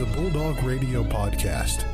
[0.00, 1.84] is a Bulldog Radio podcast.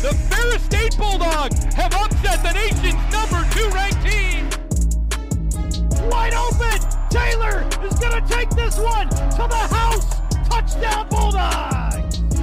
[0.00, 4.48] The Ferris State Bulldogs have upset the nation's number two ranked team.
[6.08, 6.78] Wide open!
[7.10, 10.20] Taylor is going to take this one to the house.
[10.48, 11.87] Touchdown Bulldogs!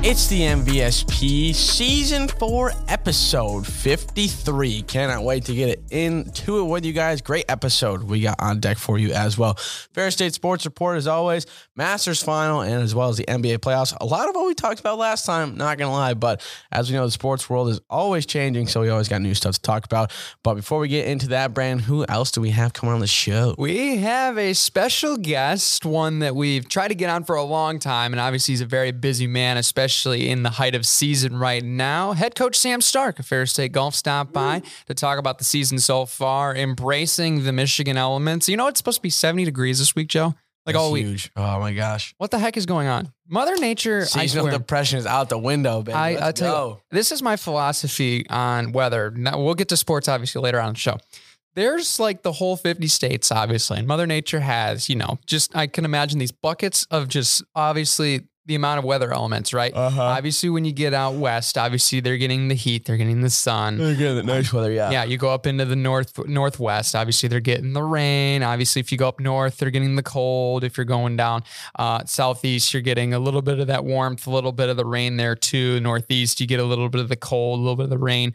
[0.07, 4.83] It's the MVSP Season 4, Episode 53.
[4.83, 7.21] Cannot wait to get it into it with you guys.
[7.21, 9.55] Great episode we got on deck for you as well.
[9.95, 13.97] Ferris State Sports Report, as always, Masters Final, and as well as the NBA playoffs.
[13.99, 16.87] A lot of what we talked about last time, not going to lie, but as
[16.91, 19.61] we know, the sports world is always changing, so we always got new stuff to
[19.61, 20.11] talk about.
[20.43, 23.07] But before we get into that, Brand, who else do we have coming on the
[23.07, 23.55] show?
[23.57, 27.79] We have a special guest, one that we've tried to get on for a long
[27.79, 31.63] time, and obviously he's a very busy man, especially in the height of season right
[31.63, 32.11] now.
[32.13, 35.79] Head coach Sam Stark of Ferris State Golf stopped by to talk about the season
[35.79, 38.49] so far, embracing the Michigan elements.
[38.49, 40.35] You know, it's supposed to be 70 degrees this week, Joe.
[40.65, 41.05] Like That's all week.
[41.05, 41.31] huge.
[41.35, 42.15] Oh my gosh.
[42.17, 43.13] What the heck is going on?
[43.27, 45.93] Mother Nature, I Seasonal depression is out the window, baby.
[45.95, 46.69] I, Let's tell go.
[46.75, 49.11] you, this is my philosophy on weather.
[49.11, 50.97] Now, we'll get to sports obviously later on in the show.
[51.53, 55.67] There's like the whole 50 states, obviously, and Mother Nature has, you know, just I
[55.67, 59.73] can imagine these buckets of just obviously the amount of weather elements, right?
[59.73, 60.01] Uh-huh.
[60.01, 63.77] Obviously, when you get out west, obviously they're getting the heat, they're getting the sun.
[63.77, 64.91] They're getting the nice weather, yeah.
[64.91, 66.95] Yeah, you go up into the north northwest.
[66.95, 68.43] Obviously, they're getting the rain.
[68.43, 70.63] Obviously, if you go up north, they're getting the cold.
[70.63, 71.43] If you're going down
[71.77, 74.85] uh, southeast, you're getting a little bit of that warmth, a little bit of the
[74.85, 75.79] rain there too.
[75.79, 78.33] Northeast, you get a little bit of the cold, a little bit of the rain.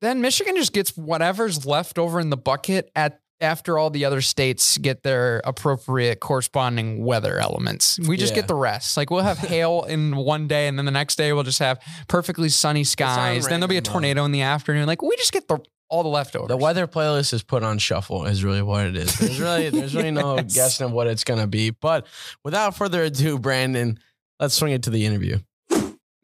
[0.00, 4.20] Then Michigan just gets whatever's left over in the bucket at after all the other
[4.20, 7.98] states get their appropriate corresponding weather elements.
[8.00, 8.40] We just Yeah.
[8.40, 8.96] get the rest.
[8.96, 11.80] Like we'll have hail in one day, and then the next day we'll just have
[12.08, 13.46] perfectly sunny skies.
[13.46, 14.86] Then there'll be a tornado in the afternoon.
[14.86, 15.58] Like we just get the
[15.90, 16.48] all the leftovers.
[16.48, 19.16] The weather playlist is put on shuffle is really what it is.
[19.18, 21.70] There's really there's really no guessing of what it's gonna be.
[21.70, 22.06] But
[22.42, 24.00] without further ado, Brandon,
[24.40, 25.38] let's swing it to the interview.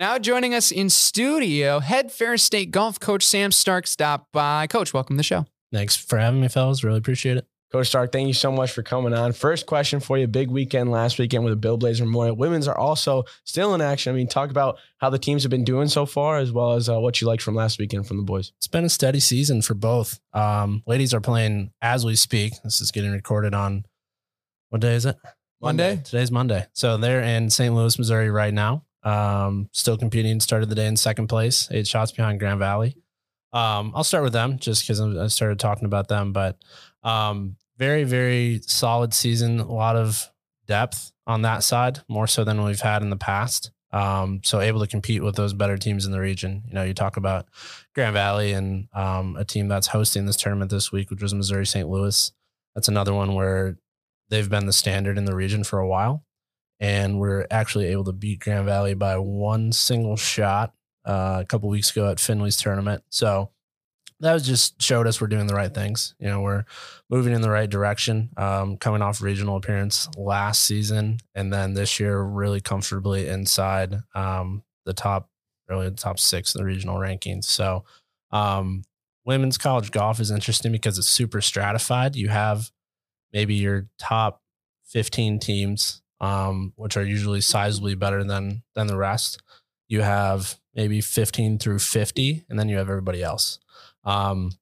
[0.00, 4.66] Now joining us in studio, head Ferris State golf coach Sam Stark stopped by.
[4.66, 5.44] Coach, welcome to the show.
[5.72, 6.82] Thanks for having me, fellas.
[6.82, 7.46] Really appreciate it.
[7.70, 9.32] Coach Stark, thank you so much for coming on.
[9.32, 10.26] First question for you.
[10.26, 12.34] Big weekend last weekend with the Bill Blazer Memorial.
[12.34, 14.12] Women's are also still in action.
[14.12, 16.88] I mean, talk about how the teams have been doing so far, as well as
[16.88, 18.52] uh, what you liked from last weekend from the boys.
[18.58, 20.18] It's been a steady season for both.
[20.32, 22.54] Um, ladies are playing as we speak.
[22.64, 23.84] This is getting recorded on
[24.70, 25.16] what day is it?
[25.62, 26.00] Monday?
[26.02, 26.66] Today's Monday.
[26.72, 27.72] So they're in St.
[27.72, 28.84] Louis, Missouri right now.
[29.04, 30.40] Um, still competing.
[30.40, 32.96] Started the day in second place, eight shots behind Grand Valley.
[33.52, 36.32] Um, I'll start with them just because I started talking about them.
[36.32, 36.56] But
[37.02, 39.60] um, very, very solid season.
[39.60, 40.30] A lot of
[40.66, 43.70] depth on that side, more so than we've had in the past.
[43.92, 46.62] Um, so able to compete with those better teams in the region.
[46.68, 47.46] You know, you talk about
[47.94, 51.66] Grand Valley and um, a team that's hosting this tournament this week, which was Missouri
[51.66, 51.88] St.
[51.88, 52.30] Louis.
[52.74, 53.78] That's another one where
[54.28, 56.24] they've been the standard in the region for a while.
[56.78, 60.72] And we're actually able to beat Grand Valley by one single shot
[61.10, 63.02] uh, a couple weeks ago at Findlay's tournament.
[63.10, 63.50] So
[64.20, 66.14] that was just showed us we're doing the right things.
[66.20, 66.64] You know, we're
[67.08, 68.30] moving in the right direction.
[68.36, 74.62] Um, coming off regional appearance last season, and then this year really comfortably inside um,
[74.86, 75.28] the top,
[75.68, 77.44] really the top six in the regional rankings.
[77.44, 77.84] So,
[78.30, 78.84] um,
[79.24, 82.14] women's college golf is interesting because it's super stratified.
[82.14, 82.70] You have
[83.32, 84.42] maybe your top
[84.84, 89.42] 15 teams, um, which are usually sizably better than than the rest.
[89.90, 93.58] You have maybe 15 through 50, and then you have everybody else.
[94.04, 94.52] Um,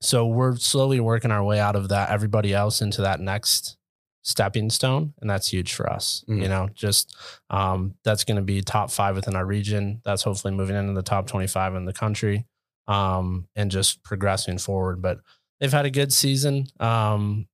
[0.00, 3.76] so we're slowly working our way out of that everybody else into that next
[4.22, 6.24] stepping stone, and that's huge for us.
[6.28, 6.42] Mhm.
[6.42, 7.16] You know, just
[7.50, 10.00] um, that's going to be top five within our region.
[10.04, 12.46] That's hopefully moving into the top 25 in the country,
[12.86, 15.02] um, and just progressing forward.
[15.02, 15.18] But
[15.58, 16.66] they've had a good season.
[16.78, 17.48] Um,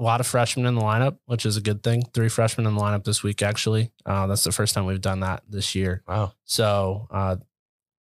[0.00, 2.02] a lot of freshmen in the lineup, which is a good thing.
[2.14, 3.92] Three freshmen in the lineup this week, actually.
[4.06, 6.02] Uh, that's the first time we've done that this year.
[6.08, 6.32] Wow.
[6.44, 7.36] So uh,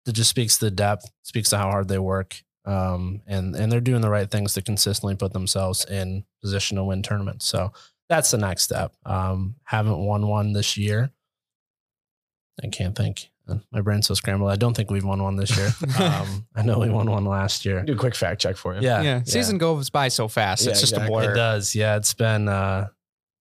[0.08, 3.72] it just speaks to the depth, speaks to how hard they work, um, and and
[3.72, 7.46] they're doing the right things to consistently put themselves in position to win tournaments.
[7.46, 7.74] So
[8.08, 8.96] that's the next step.
[9.06, 11.12] Um, haven't won one this year.
[12.64, 13.30] I can't think.
[13.72, 14.52] My brain's so scrambled.
[14.52, 15.70] I don't think we've won one this year.
[16.00, 17.84] Um, I know we won one last year.
[17.84, 18.82] Do a quick fact check for you.
[18.82, 20.64] Yeah, yeah, season goes by so fast.
[20.64, 21.16] Yeah, it's just exactly.
[21.16, 21.32] a blur.
[21.34, 21.76] It does.
[21.76, 22.88] Yeah, it's been uh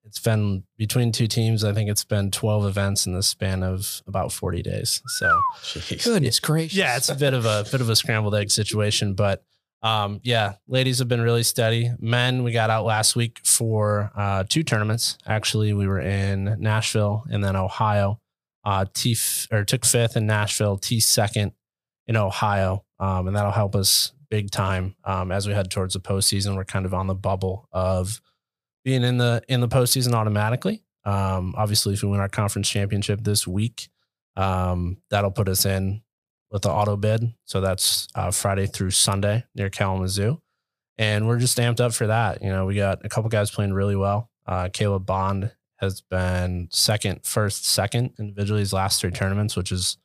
[0.09, 1.63] it's been between two teams.
[1.63, 5.03] I think it's been 12 events in the span of about 40 days.
[5.19, 6.03] So Jeez.
[6.05, 6.77] Goodness gracious.
[6.77, 9.45] yeah, it's a bit of a bit of a scrambled egg situation, but
[9.83, 11.93] um yeah, ladies have been really steady.
[12.01, 15.19] Men, we got out last week for uh two tournaments.
[15.27, 18.21] Actually, we were in Nashville and then Ohio.
[18.69, 19.17] Uh T
[19.51, 21.53] or took fifth in Nashville, T second
[22.07, 22.85] in Ohio.
[22.99, 26.57] Um and that'll help us big time um, as we head towards the postseason.
[26.57, 28.21] We're kind of on the bubble of
[28.85, 30.83] being in the in the postseason automatically.
[31.05, 33.89] Um, obviously, if we win our conference championship this week,
[34.37, 36.03] um, that'll put us in
[36.51, 37.35] with the auto bid.
[37.45, 40.41] So that's uh, Friday through Sunday near Kalamazoo,
[40.99, 42.43] and we're just amped up for that.
[42.43, 44.31] You know, we got a couple guys playing really well.
[44.47, 49.97] Uh, Caleb Bond has been second, first, second individually his last three tournaments, which is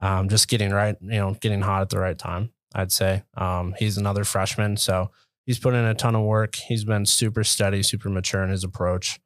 [0.00, 2.50] um, just getting right, you know, getting hot at the right time.
[2.74, 5.10] I'd say um, he's another freshman, so
[5.46, 6.56] he's put in a ton of work.
[6.56, 9.20] He's been super steady, super mature in his approach,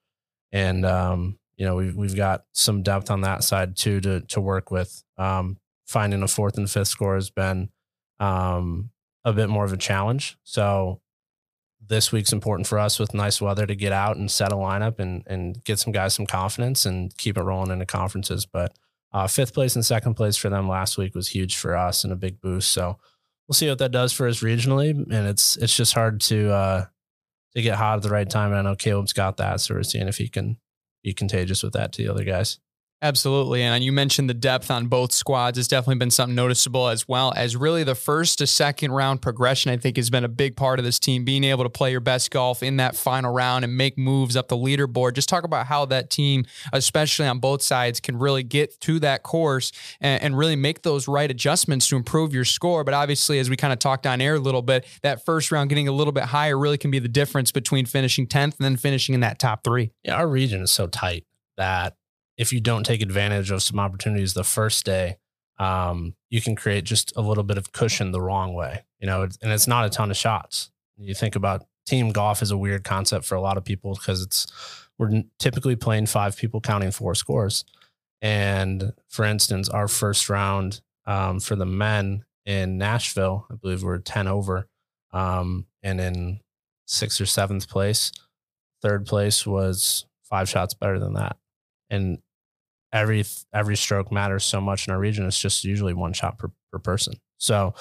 [0.53, 4.41] and um, you know we've we've got some depth on that side too to to
[4.41, 5.03] work with.
[5.17, 7.71] Um, finding a fourth and fifth score has been
[8.19, 8.91] um,
[9.25, 10.37] a bit more of a challenge.
[10.43, 11.01] So
[11.89, 14.99] this week's important for us with nice weather to get out and set a lineup
[14.99, 18.47] and and get some guys some confidence and keep it rolling into conferences.
[18.47, 18.77] But
[19.13, 22.13] uh, fifth place and second place for them last week was huge for us and
[22.13, 22.73] a big boost.
[22.73, 22.99] So
[23.47, 24.91] we'll see what that does for us regionally.
[24.91, 26.85] And it's it's just hard to uh,
[27.55, 28.51] to get hot at the right time.
[28.51, 30.59] And I know Caleb's got that, so we're seeing if he can
[31.03, 32.59] be contagious with that to the other guys.
[33.03, 33.63] Absolutely.
[33.63, 35.59] And you mentioned the depth on both squads.
[35.59, 39.71] It's definitely been something noticeable as well as really the first to second round progression,
[39.71, 42.01] I think, has been a big part of this team, being able to play your
[42.01, 45.13] best golf in that final round and make moves up the leaderboard.
[45.13, 49.23] Just talk about how that team, especially on both sides, can really get to that
[49.23, 52.83] course and, and really make those right adjustments to improve your score.
[52.83, 55.69] But obviously, as we kind of talked on air a little bit, that first round
[55.69, 58.77] getting a little bit higher really can be the difference between finishing 10th and then
[58.79, 59.91] finishing in that top three.
[60.03, 61.27] Yeah, our region is so tight
[61.59, 61.95] that
[62.37, 65.17] if you don't take advantage of some opportunities the first day,
[65.59, 69.23] um, you can create just a little bit of cushion the wrong way, you know,
[69.23, 70.71] and it's not a ton of shots.
[70.99, 74.23] You think about team golf is a weird concept for a lot of people because
[74.23, 74.47] it's
[74.99, 77.65] we're typically playing five people counting four scores.
[78.23, 83.99] And for instance, our first round um, for the men in Nashville, I believe we're
[83.99, 84.69] 10 over.
[85.13, 86.41] Um, and in
[86.87, 88.13] sixth or seventh place,
[88.81, 91.37] third place was five shots better than that.
[91.91, 92.19] And
[92.97, 95.27] every every stroke matters so much in our region.
[95.27, 97.15] It's just usually one shot per, per person.
[97.39, 97.75] So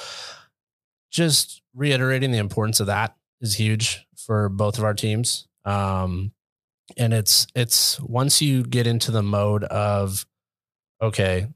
[1.11, 5.47] just reiterating the importance of that is huge for both of our teams.
[5.63, 6.31] Um,
[6.97, 10.25] and it's it's once you get into the mode of
[11.01, 11.47] okay,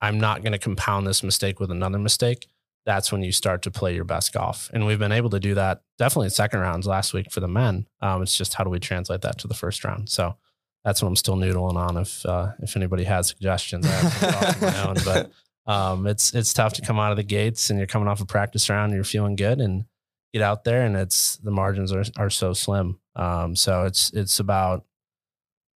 [0.00, 2.46] I'm not going to compound this mistake with another mistake.
[2.84, 5.54] That's when you start to play your best golf, and we've been able to do
[5.54, 7.86] that definitely in second rounds last week for the men.
[8.00, 10.08] Um, it's just how do we translate that to the first round?
[10.08, 10.36] So
[10.84, 11.96] that's what I'm still noodling on.
[11.96, 15.30] If uh, if anybody has suggestions, I own, but
[15.66, 18.26] um, it's it's tough to come out of the gates and you're coming off a
[18.26, 19.84] practice round and you're feeling good and
[20.32, 22.98] get out there and it's the margins are are so slim.
[23.14, 24.84] Um, so it's it's about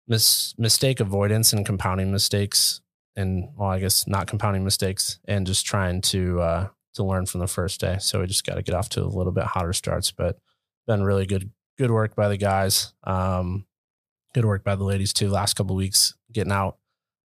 [0.08, 2.82] mis- mistake avoidance and compounding mistakes
[3.16, 7.42] and well, I guess not compounding mistakes and just trying to uh, to learn from
[7.42, 7.98] the first day.
[8.00, 10.40] So we just got to get off to a little bit hotter starts, but
[10.88, 12.94] been really good good work by the guys.
[13.04, 13.66] Um,
[14.36, 15.30] good work by the ladies too.
[15.30, 16.78] Last couple weeks getting out,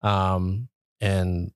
[0.04, 0.70] um,
[1.02, 1.52] and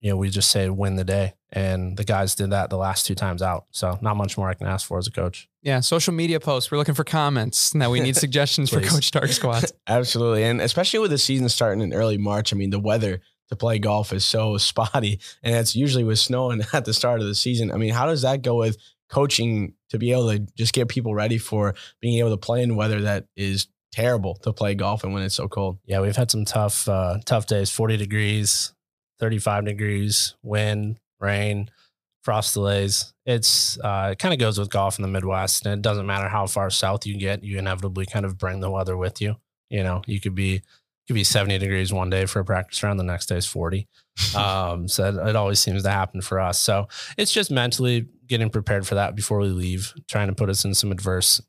[0.00, 3.06] you know we just say win the day, and the guys did that the last
[3.06, 3.66] two times out.
[3.70, 5.48] So not much more I can ask for as a coach.
[5.62, 6.70] Yeah, social media posts.
[6.70, 7.74] We're looking for comments.
[7.74, 9.64] Now we need suggestions for Coach Stark Squad.
[9.86, 12.52] Absolutely, and especially with the season starting in early March.
[12.52, 16.62] I mean, the weather to play golf is so spotty, and it's usually with snowing
[16.72, 17.70] at the start of the season.
[17.70, 18.76] I mean, how does that go with
[19.08, 22.74] coaching to be able to just get people ready for being able to play in
[22.74, 25.78] weather that is terrible to play golf and when it's so cold.
[25.84, 27.70] Yeah, we've had some tough, uh, tough days.
[27.70, 28.72] Forty degrees,
[29.18, 31.70] thirty-five degrees, wind, rain,
[32.22, 33.12] frost delays.
[33.24, 36.28] It's uh, it kind of goes with golf in the Midwest, and it doesn't matter
[36.28, 39.36] how far south you get, you inevitably kind of bring the weather with you.
[39.70, 40.62] You know, you could be
[41.06, 43.86] could be 70 degrees one day for a practice round, the next day is 40.
[44.36, 46.58] um, so it, it, always seems to happen for us.
[46.58, 50.64] So it's just mentally getting prepared for that before we leave, trying to put us
[50.64, 51.40] in some adverse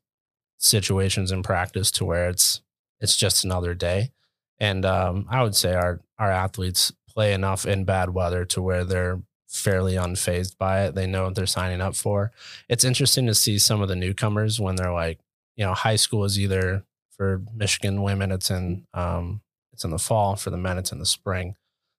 [0.58, 2.60] situations in practice to where it's
[3.00, 4.10] it's just another day.
[4.58, 8.84] And um, I would say our our athletes play enough in bad weather to where
[8.84, 10.94] they're fairly unfazed by it.
[10.94, 12.32] They know what they're signing up for.
[12.68, 15.20] It's interesting to see some of the newcomers when they're like,
[15.56, 16.84] you know, high school is either
[17.16, 19.40] for Michigan women, it's in um,
[19.72, 20.36] it's in the fall.
[20.36, 21.56] For the men, it's in the spring.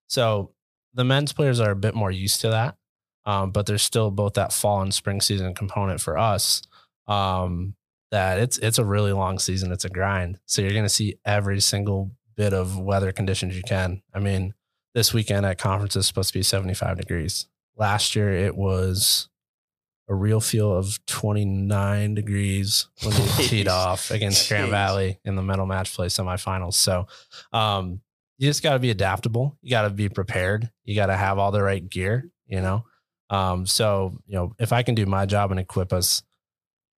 [0.08, 0.52] So
[0.94, 2.76] the men's players are a bit more used to that,
[3.24, 6.62] um, but there's still both that fall and spring season component for us.
[7.06, 7.74] Um,
[8.10, 9.72] that it's it's a really long season.
[9.72, 10.38] It's a grind.
[10.46, 14.02] So you're going to see every single bit of weather conditions you can.
[14.14, 14.54] I mean,
[14.94, 17.46] this weekend at conference is supposed to be 75 degrees.
[17.76, 19.28] Last year it was
[20.08, 25.42] a real feel of 29 degrees when we teed off against Grand Valley in the
[25.42, 26.74] medal match play semifinals.
[26.74, 27.06] So
[27.52, 28.00] um,
[28.36, 29.56] you just got to be adaptable.
[29.62, 30.70] You got to be prepared.
[30.84, 32.84] You got to have all the right gear, you know.
[33.30, 36.22] Um, so you know, if I can do my job and equip us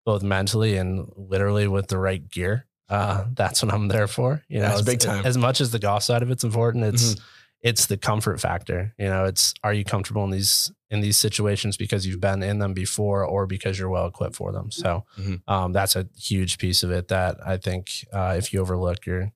[0.06, 4.44] both mentally and literally with the right gear, uh, that's what I'm there for.
[4.50, 5.26] You know, That's big time.
[5.26, 7.20] As much as the golf side of it's important, it's Mhm.
[7.62, 8.94] it's the comfort factor.
[8.98, 12.60] You know, it's are you comfortable in these in these situations because you've been in
[12.60, 14.72] them before or because you're well equipped for them.
[14.72, 15.42] So Mhm.
[15.48, 19.32] um, that's a huge piece of it that I think uh, if you overlook, you're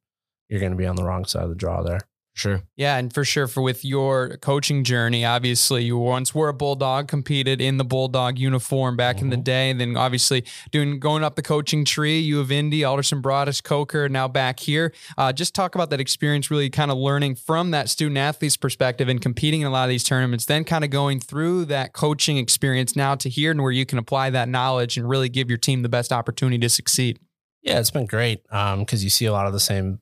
[0.49, 2.01] you're going to be on the wrong side of the draw there.
[2.37, 2.63] Sure.
[2.75, 7.07] Yeah, and for sure, for with your coaching journey, obviously you once were a bulldog,
[7.07, 9.43] competed in the bulldog uniform back in the Mhm.
[9.45, 12.19] day, and then obviously doing going up the coaching tree.
[12.19, 14.91] U of Indy, Alderson Broaddus, Coker, now back here.
[15.17, 19.07] Uh, just talk about that experience, really kind of learning from that student athlete's perspective
[19.07, 20.43] and competing in a lot of these tournaments.
[20.43, 23.97] Then kind of going through that coaching experience now to here and where you can
[23.97, 27.17] apply that knowledge and really give your team the best opportunity to succeed.
[27.63, 29.99] Yeah, it's been great because you see a lot of the same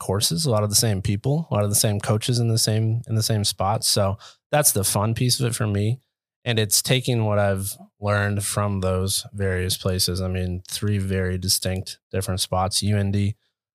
[0.00, 2.58] courses, a lot of the same people, a lot of the same coaches in the
[2.58, 3.86] same in the same spots.
[3.86, 4.18] So
[4.50, 6.00] that's the fun piece of it for me.
[6.44, 10.20] And it's taking what I've learned from those various places.
[10.20, 13.34] I mean, three very distinct different spots: UIndy,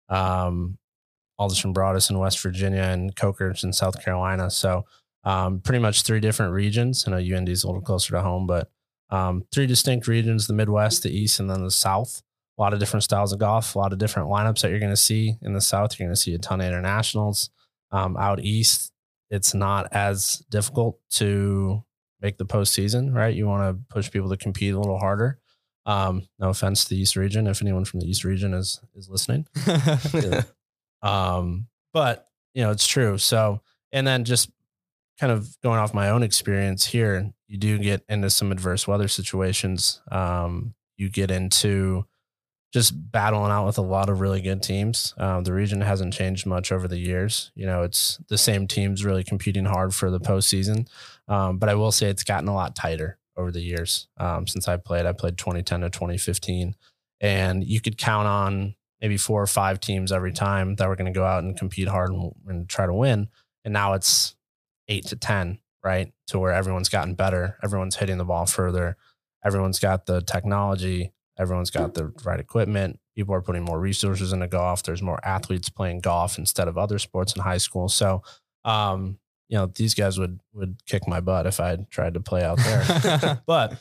[0.09, 0.77] um,
[1.37, 4.49] Alderson Broaddus in West Virginia, and Coker's in South Carolina.
[4.49, 4.85] So
[5.23, 7.07] um, pretty much three different regions.
[7.07, 8.69] I know UIndy is a little closer to home, but
[9.11, 12.23] um, three distinct regions: the Midwest, the East, and then the South
[12.57, 14.91] a lot of different styles of golf, a lot of different lineups that you're going
[14.91, 15.99] to see in the South.
[15.99, 17.49] You're going to see a ton of internationals.
[17.91, 18.91] Um, out East,
[19.29, 21.83] it's not as difficult to
[22.21, 23.35] make the postseason, right?
[23.35, 25.39] You want to push people to compete a little harder.
[25.85, 29.09] Um, no offense to the East region, if anyone from the East region is is
[29.09, 29.45] listening.
[31.05, 33.17] Um, but you know, it's true.
[33.17, 34.49] So, and then just
[35.19, 39.07] kind of going off my own experience here, you do get into some adverse weather
[39.07, 40.01] situations.
[40.11, 42.05] Um, you get into
[42.75, 45.13] just battling out with a lot of really good teams.
[45.17, 47.53] Um, the region hasn't changed much over the years.
[47.55, 50.89] You know, it's the same teams really competing hard for the postseason.
[51.29, 54.67] Um, but I will say it's gotten a lot tighter over the years um, since
[54.67, 55.05] I played.
[55.05, 56.75] I played 2010 to 2015,
[57.21, 61.13] and you could count on maybe four or five teams every time that were going
[61.13, 63.29] to go out and compete hard and, and try to win.
[63.63, 64.35] And now it's
[64.89, 66.11] eight to 10, right?
[66.27, 68.97] To where everyone's gotten better, everyone's hitting the ball further,
[69.45, 72.99] everyone's got the technology, everyone's got the right equipment.
[73.15, 74.83] People are putting more resources into golf.
[74.83, 77.89] There's more athletes playing golf instead of other sports in high school.
[77.89, 78.23] So,
[78.63, 82.43] um, you know, these guys would would kick my butt if I tried to play
[82.43, 83.41] out there.
[83.45, 83.79] but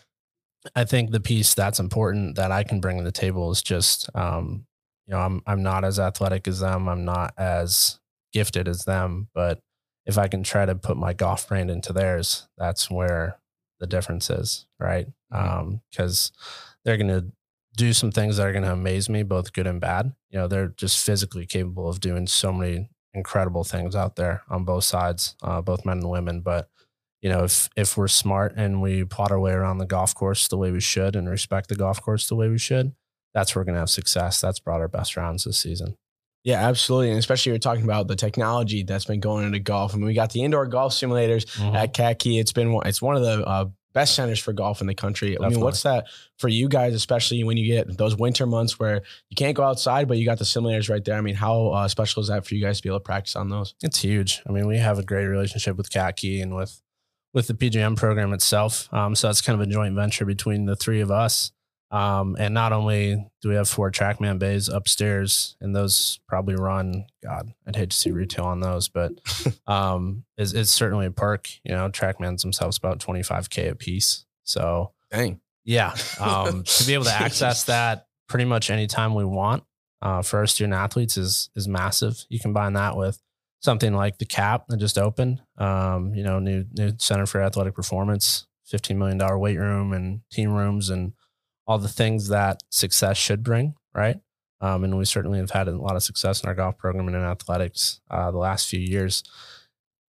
[0.74, 4.08] I think the piece that's important that I can bring to the table is just,
[4.14, 4.66] um,
[5.06, 6.88] you know, I'm I'm not as athletic as them.
[6.88, 7.98] I'm not as
[8.32, 9.28] gifted as them.
[9.34, 9.60] But
[10.06, 13.38] if I can try to put my golf brand into theirs, that's where
[13.80, 15.06] the difference is, right?
[15.30, 16.32] Because
[16.84, 17.32] they're going to
[17.76, 20.12] do some things that are going to amaze me, both good and bad.
[20.30, 24.64] You know, they're just physically capable of doing so many incredible things out there on
[24.64, 26.40] both sides, uh, both men and women.
[26.40, 26.68] But
[27.22, 30.46] you know, if if we're smart and we plot our way around the golf course
[30.48, 32.92] the way we should and respect the golf course the way we should,
[33.32, 34.40] that's where we're going to have success.
[34.40, 35.96] That's brought our best rounds this season.
[36.44, 37.08] Yeah, absolutely.
[37.08, 39.94] And especially you're talking about the technology that's been going into golf.
[39.94, 41.74] I mean, we got the indoor golf simulators Mm-hmm.
[41.74, 42.38] at Katke.
[42.38, 45.38] It's been one, it's one of the uh, best centers for golf in the country.
[45.40, 49.02] I mean, what's that for you guys, especially when you get those winter months where
[49.30, 51.16] you can't go outside, but you got the simulators right there?
[51.16, 53.36] I mean, how uh, special is that for you guys to be able to practice
[53.36, 53.74] on those?
[53.82, 54.42] It's huge.
[54.46, 56.82] I mean, we have a great relationship with Katke and with
[57.32, 58.92] with the PGM program itself.
[58.92, 61.52] Um, so that's kind of a joint venture between the three of us.
[61.94, 67.06] Um, and not only do we have four TrackMan bays upstairs, and those probably run.
[67.22, 69.12] God, I'd hate to see retail on those, but
[69.68, 71.48] um, it's, it's certainly a perk.
[71.62, 74.26] You know, TrackMans themselves about twenty five k a piece.
[74.42, 75.40] So Dang.
[75.64, 79.62] yeah, um, to be able to access that pretty much anytime we want
[80.02, 82.24] uh, for our student athletes is is massive.
[82.28, 83.22] You combine that with
[83.60, 87.76] something like the cap that just opened, um, you know, new new Center for Athletic
[87.76, 91.12] Performance, fifteen million dollar weight room and team rooms and
[91.66, 94.16] all the things that success should bring, right?
[94.60, 97.16] Um, and we certainly have had a lot of success in our golf program and
[97.16, 99.22] in athletics uh, the last few years.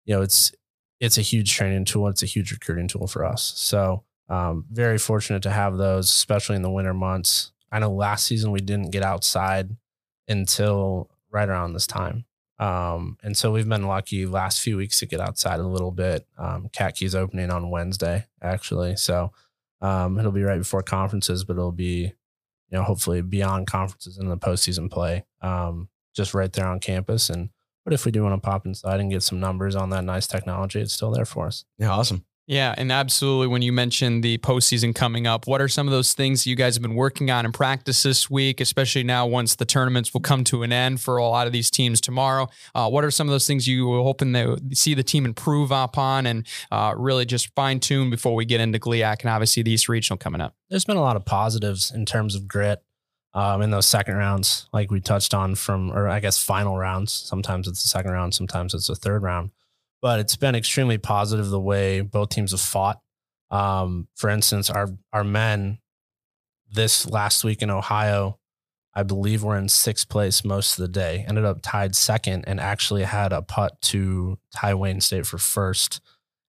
[0.04, 0.52] You know, it's
[0.98, 2.08] it's a huge training tool.
[2.08, 3.52] It's a huge recruiting tool for us.
[3.56, 7.52] So um, very fortunate to have those, especially in the winter months.
[7.72, 9.76] I know last season we didn't get outside
[10.28, 12.24] until right around this time.
[12.58, 16.26] Um, and so we've been lucky last few weeks to get outside a little bit.
[16.36, 18.96] Um, Katke's opening on Wednesday, actually.
[18.96, 19.32] So
[19.80, 22.12] um, it'll be right before conferences, but it'll be,
[22.68, 27.30] you know, hopefully beyond conferences and the postseason play, um, just right there on campus.
[27.30, 27.50] And
[27.84, 30.26] but if we do want to pop inside and get some numbers on that nice
[30.26, 31.64] technology, it's still there for us.
[31.78, 32.24] Yeah, awesome.
[32.50, 33.46] Yeah, and absolutely.
[33.46, 36.74] When you mentioned the postseason coming up, what are some of those things you guys
[36.74, 40.42] have been working on in practice this week, especially now once the tournaments will come
[40.42, 42.48] to an end for a lot of these teams tomorrow?
[42.74, 45.70] Uh, what are some of those things you were hoping to see the team improve
[45.70, 49.70] upon and uh, really just fine tune before we get into GLIAC and obviously the
[49.70, 50.56] East Regional coming up?
[50.70, 52.82] There's been a lot of positives in terms of grit
[53.32, 57.12] um, in those second rounds, like we touched on from, or I guess final rounds.
[57.12, 59.52] Sometimes it's the second round, sometimes it's the third round
[60.02, 63.00] but it's been extremely positive the way both teams have fought.
[63.50, 65.78] Um, for instance, our our men
[66.70, 68.38] this last week in Ohio,
[68.94, 71.24] I believe were in sixth place most of the day.
[71.28, 76.00] Ended up tied second and actually had a putt to tie Wayne State for first.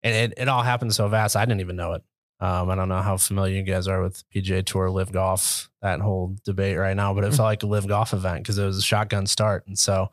[0.03, 1.35] And it, it all happened so fast.
[1.35, 2.03] I didn't even know it.
[2.41, 5.99] Um, I don't know how familiar you guys are with PGA Tour, LIV Golf, that
[5.99, 8.77] whole debate right now, but it felt like a LIV Golf event because it was
[8.77, 9.67] a shotgun start.
[9.67, 10.09] And so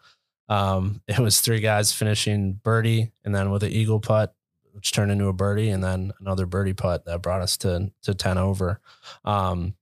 [0.49, 4.35] um, it was three guys finishing birdie and then with an eagle putt,
[4.73, 8.15] which turned into a birdie, and then another birdie putt that brought us to to
[8.15, 8.81] ten over.
[9.25, 9.75] Um,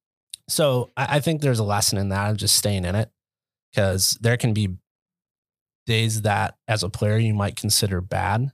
[0.48, 3.10] so I, I think there's a lesson in that of just staying in it
[3.72, 4.76] because there can be
[5.86, 8.52] days that as a player you might consider bad,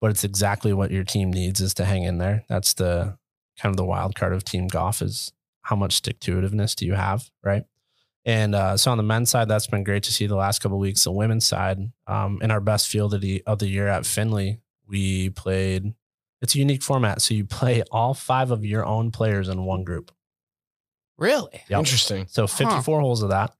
[0.00, 2.44] but it's exactly what your team needs is to hang in there.
[2.48, 3.18] That's the
[3.58, 6.86] kind of the wild card of team golf is how much stick to itiveness do
[6.86, 7.64] you have, right?
[8.24, 10.78] And uh, so on the men's side, that's been great to see the last couple
[10.78, 11.04] weeks.
[11.04, 14.60] The women's side, um, in our best field of the of the year at Findlay,
[14.86, 15.94] we played.
[16.42, 19.84] It's a unique format, so you play all five of your own players in one
[19.84, 20.10] group.
[21.18, 21.78] Really Yep.
[21.78, 22.26] interesting.
[22.28, 23.54] So 54 holes of that.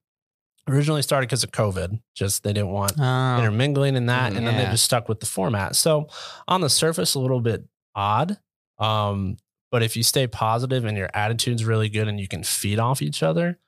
[0.69, 4.47] Originally started because of COVID, just they didn't want Oh, intermingling in that, Mm, and
[4.47, 5.75] then they just stuck with the format.
[5.75, 6.09] So
[6.47, 7.64] on the surface, a little bit
[7.95, 8.38] odd.
[8.79, 9.37] Um,
[9.71, 13.02] but if you stay positive and your attitude's really good and you can feed off
[13.02, 13.59] each other,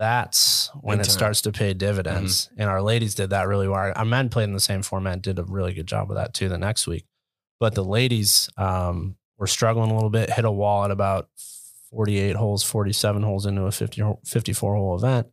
[0.00, 1.18] that's when Big it time.
[1.18, 2.48] starts to pay dividends.
[2.56, 3.92] And our ladies did that really well.
[3.94, 6.48] Our men played in the same format, did a really good job of that too
[6.48, 7.04] the next week.
[7.60, 11.28] But the ladies um, were struggling a little bit, hit a wall at about
[11.90, 15.26] 48 holes, 47 holes into a 50, hole- 54 hole event,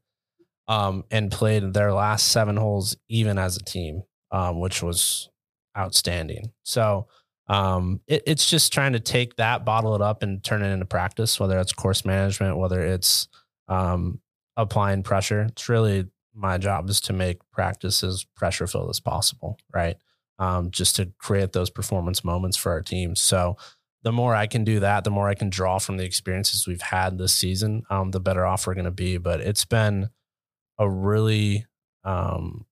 [0.67, 5.29] um, and played their last seven holes even as a team, um, which was
[5.77, 6.51] outstanding.
[6.63, 7.07] So
[7.47, 10.85] um, it, it's just trying to take that, bottle it up, and turn it into
[10.85, 13.29] practice, whether it's course management, whether it's
[13.69, 14.19] um,
[14.57, 15.43] applying pressure.
[15.43, 19.95] It's really my job is to make practice as pressure filled as possible, right?
[20.39, 23.19] Um, just to create those performance moments for our teams.
[23.19, 23.57] So
[24.03, 26.81] the more I can do that, the more I can draw from the experiences we've
[26.81, 29.17] had this season, um, the better off we're going to be.
[29.17, 30.09] But it's been
[30.77, 31.65] a really,
[32.03, 32.65] um,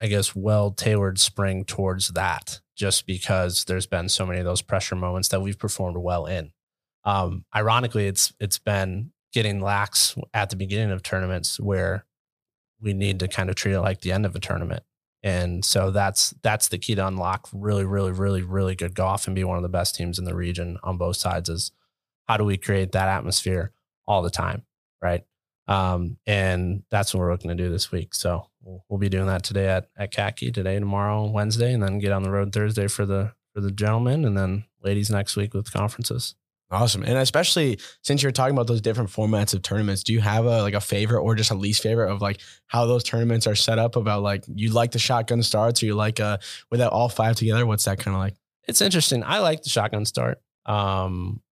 [0.00, 4.62] I guess, well tailored spring towards that, just because there's been so many of those
[4.62, 6.50] pressure moments that we've performed well in.
[7.04, 12.06] Um, ironically, it's it's been getting lax at the beginning of tournaments where
[12.80, 14.84] we need to kind of treat it like the end of a tournament.
[15.24, 19.34] And so that's that's the key to unlock really, really, really, really good golf and
[19.34, 21.72] be one of the best teams in the region on both sides is
[22.28, 23.72] how do we create that atmosphere
[24.06, 24.62] all the time,
[25.02, 25.24] right?
[25.66, 28.14] Um, and that's what we're looking to do this week.
[28.14, 31.98] So we'll, we'll be doing that today at at Katke today, tomorrow, Wednesday, and then
[31.98, 35.54] get on the road Thursday for the for the gentlemen, and then ladies next week
[35.54, 36.34] with conferences.
[36.70, 37.02] Awesome.
[37.04, 40.62] And especially since you're talking about those different formats of tournaments, do you have a
[40.62, 43.78] like a favorite or just a least favorite of like how those tournaments are set
[43.78, 46.38] up about like you like the shotgun starts or you like uh
[46.70, 47.64] without all five together?
[47.66, 48.34] What's that kind of like?
[48.66, 49.22] it's interesting.
[49.22, 50.40] I like the shotgun start.
[50.64, 51.42] Um,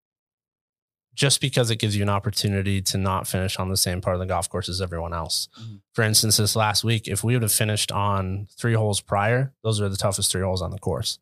[1.14, 4.20] just because it gives you an opportunity to not finish on the same part of
[4.20, 5.48] the golf course as everyone else.
[5.60, 5.82] Mhm.
[5.92, 9.78] For instance, this last week, if we would have finished on three holes prior, those
[9.78, 11.18] are the toughest three holes on the course.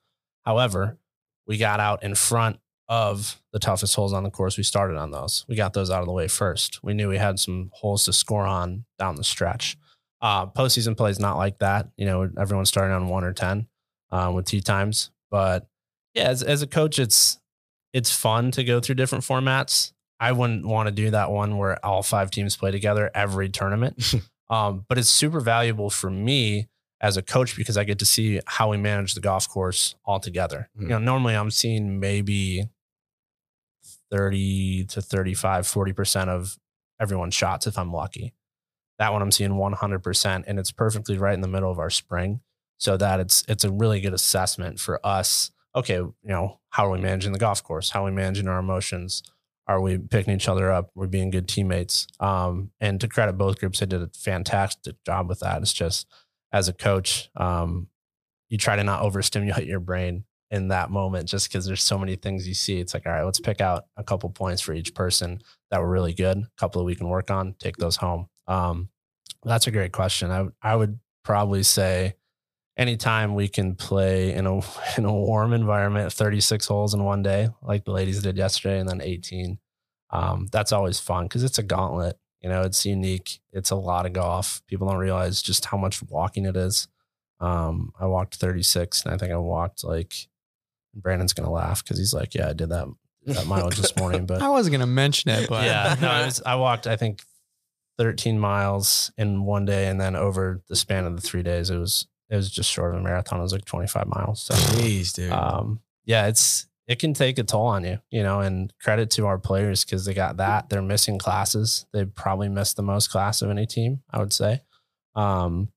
[0.47, 0.99] However,
[1.45, 4.57] we got out in front of the toughest holes on the course.
[4.57, 5.47] We started on those.
[5.49, 6.83] We got those out of the way first.
[6.83, 9.79] We knew we had some holes to score on down the stretch.
[10.21, 11.89] Uh, postseason play is not like that.
[11.97, 13.69] You know, everyone's starting on one or 10
[14.11, 15.13] um, with tee times.
[15.31, 15.69] But
[16.15, 17.39] yeah, as, as a coach, it's
[17.93, 19.93] it's fun to go through different formats.
[20.19, 24.15] I wouldn't want to do that one where all five teams play together every tournament.
[24.51, 26.69] um, but it's super valuable for me
[27.01, 30.21] as a coach because I get to see how we manage the golf course all
[30.21, 30.69] together.
[30.79, 30.83] Mm.
[30.83, 32.69] You know, normally I'm seeing maybe
[34.11, 36.59] 30 to 35, 40% of
[37.01, 38.35] everyone's shots if I'm lucky.
[38.99, 42.41] That one I'm seeing 100% and it's perfectly right in the middle of our spring
[42.79, 45.51] so that it's it's a really good assessment for us.
[45.77, 47.91] Okay, you know, how are we managing the golf course?
[47.91, 49.23] How are we managing our emotions?
[49.67, 50.91] Are we picking each other up?
[50.95, 52.07] We're being good teammates.
[52.19, 55.63] Um, and to credit both groups, they did a fantastic job with that.
[55.63, 56.09] It's just
[56.53, 57.87] as a coach, um,
[58.49, 62.17] you try to not overstimulate your brain in that moment just because there's so many
[62.17, 62.81] things you see.
[62.81, 65.89] It's like, all right, let's pick out a couple points for each person that were
[65.89, 68.27] really good, a couple that we can work on, take those home.
[68.49, 68.89] Um,
[69.45, 70.31] that's a great question.
[70.31, 72.15] I, I would probably say
[72.77, 74.57] anytime we can play in a
[74.99, 78.89] in a warm environment, 36 holes in one day, like the ladies did yesterday, and
[78.89, 79.59] then 18.
[80.13, 82.19] Um, that's always fun because it's a gauntlet.
[82.41, 83.41] You know, it's unique.
[83.53, 84.63] It's a lot of golf.
[84.67, 86.89] People don't realize just how much walking it is.
[87.39, 90.15] Um, I walked 36, and I think I walked like
[90.95, 92.87] Brandon's gonna laugh because he's like, "Yeah, I did that
[93.27, 96.43] that mileage this morning." But I wasn't gonna mention it, but yeah, no, it was,
[96.45, 97.23] I walked, I think,
[97.99, 101.77] 13 miles in one day, and then over the span of the three days, it
[101.77, 103.41] was it was just short of a marathon.
[103.41, 104.43] It was like 25 miles.
[104.43, 105.33] So, Jeez, dude.
[105.33, 108.41] um, yeah, it's it can take a toll on you, you know.
[108.41, 110.69] And credit to our players because they got that.
[110.69, 111.87] They're missing classes.
[111.93, 114.63] They probably missed the most class of any team, I would say.
[115.15, 115.69] Um,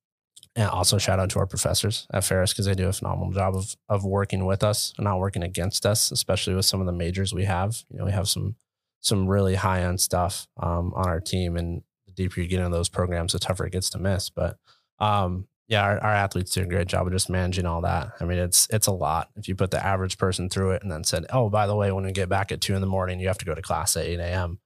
[0.56, 3.56] and also shout out to our professors at Ferris because they do a phenomenal job
[3.56, 6.92] of of working with us and not working against us, especially with some of the
[6.94, 7.84] majors we have.
[7.89, 8.56] You know, we have some
[9.02, 12.70] some really high end stuff um, on our team, and the deeper you get into
[12.76, 14.30] those programs, the tougher it gets to miss.
[14.30, 14.58] But
[15.00, 18.12] um, yeah, our, our athletes do a great job of just managing all that.
[18.20, 19.30] I mean, it's it's a lot.
[19.36, 21.92] If you put the average person through it and then said, "Oh, by the way,
[21.92, 23.98] when we get back at two in the morning, you have to go to class
[23.98, 24.60] at eight a.m."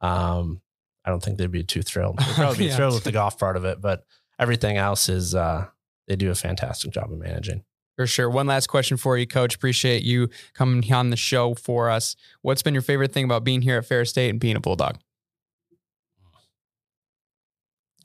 [0.00, 0.60] Um,
[1.04, 2.18] I don't think they'd be too thrilled.
[2.18, 2.76] They'd probably be Yeah.
[2.76, 4.04] thrilled with the golf part of it, but
[4.40, 5.66] everything else is uh,
[6.08, 7.62] they do a fantastic job of managing.
[7.96, 8.30] For sure.
[8.30, 9.54] One last question for you, Coach.
[9.54, 12.16] Appreciate you coming on the show for us.
[12.40, 14.98] What's been your favorite thing about being here at Ferris State and being a Bulldog?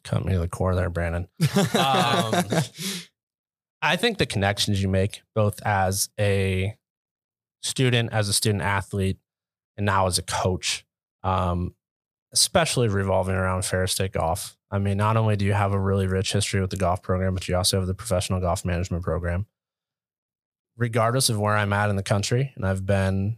[0.04, 1.28] Cut me to the core there, Brandon.
[1.76, 2.44] Um,
[3.82, 6.76] I think the connections you make, both as a
[7.62, 9.18] student, as a student athlete,
[9.78, 10.86] and now as a coach,
[11.24, 11.76] um,
[12.34, 14.58] especially revolving around Ferris State Golf.
[14.76, 17.34] I mean, not only do you have a really rich history with the golf program,
[17.34, 19.46] but you also have the professional golf management program.
[20.76, 23.38] Regardless of where I'm at in the country, and I've been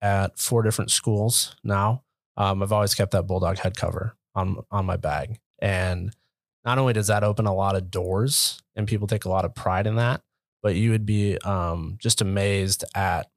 [0.00, 2.04] at four different schools now,
[2.38, 6.16] um, I've always kept that Bulldog head cover on on my bag, and
[6.64, 9.54] not only does that open a lot of doors and people take a lot of
[9.54, 10.22] pride in that,
[10.62, 13.28] but you would be um, just amazed at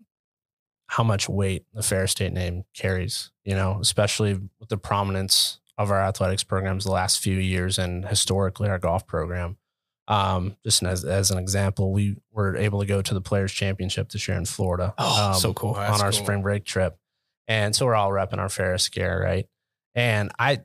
[0.87, 5.91] how much weight the Ferris State name carries, you know, especially with the prominence of
[5.91, 9.57] our athletics programs the last few years and historically our golf program.
[10.07, 14.09] Um, just as, as an example, we were able to go to the Players Championship
[14.09, 14.93] this year in Florida.
[14.97, 15.71] Oh, um, so cool.
[15.71, 16.23] on That's our cool.
[16.23, 16.97] spring break trip.
[17.47, 19.47] And so we're all repping our Ferris gear, right?
[19.95, 20.61] And I,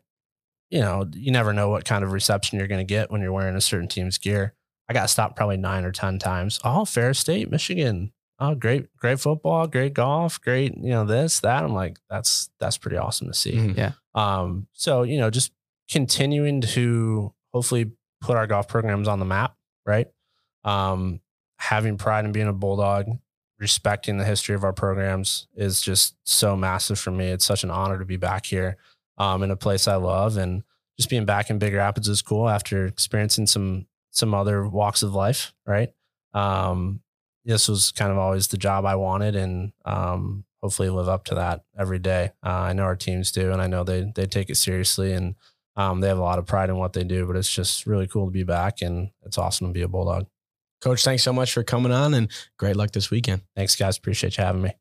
[0.70, 3.33] you know, you never know what kind of reception you're going to get when you're
[3.33, 4.55] wearing a certain team's gear.
[4.88, 6.61] I got stopped probably nine or 10 times.
[6.64, 8.12] Oh, Ferris State, Michigan.
[8.42, 11.62] Oh, great, great football, great golf, great, you know, this, that.
[11.62, 13.53] I'm like, that's, that's pretty awesome to see.
[13.53, 13.94] Mhm.
[14.14, 15.53] Um, so, you know, just
[15.90, 20.09] continuing to hopefully put our golf programs on the map, right?
[20.64, 21.20] Um,
[21.59, 23.07] having pride in being a Bulldog,
[23.59, 27.26] respecting the history of our programs is just so massive for me.
[27.26, 28.79] It's such an honor to be back here
[29.18, 30.38] um, in a place I love.
[30.38, 30.62] And
[30.98, 35.14] just being back in Big Rapids is cool after experiencing some some other walks of
[35.14, 35.92] life, right?
[36.35, 37.00] Um,
[37.51, 41.35] this was kind of always the job I wanted, and um, hopefully live up to
[41.37, 42.33] that every day.
[42.45, 45.35] Uh, I know our teams do, and I know they they take it seriously, and
[45.77, 47.27] um, they have a lot of pride in what they do.
[47.27, 50.27] But it's just really cool to be back, and it's awesome to be a bulldog.
[50.81, 53.43] Coach, thanks so much for coming on and great luck this weekend.
[53.55, 53.99] Thanks, guys.
[53.99, 54.73] Appreciate you having me.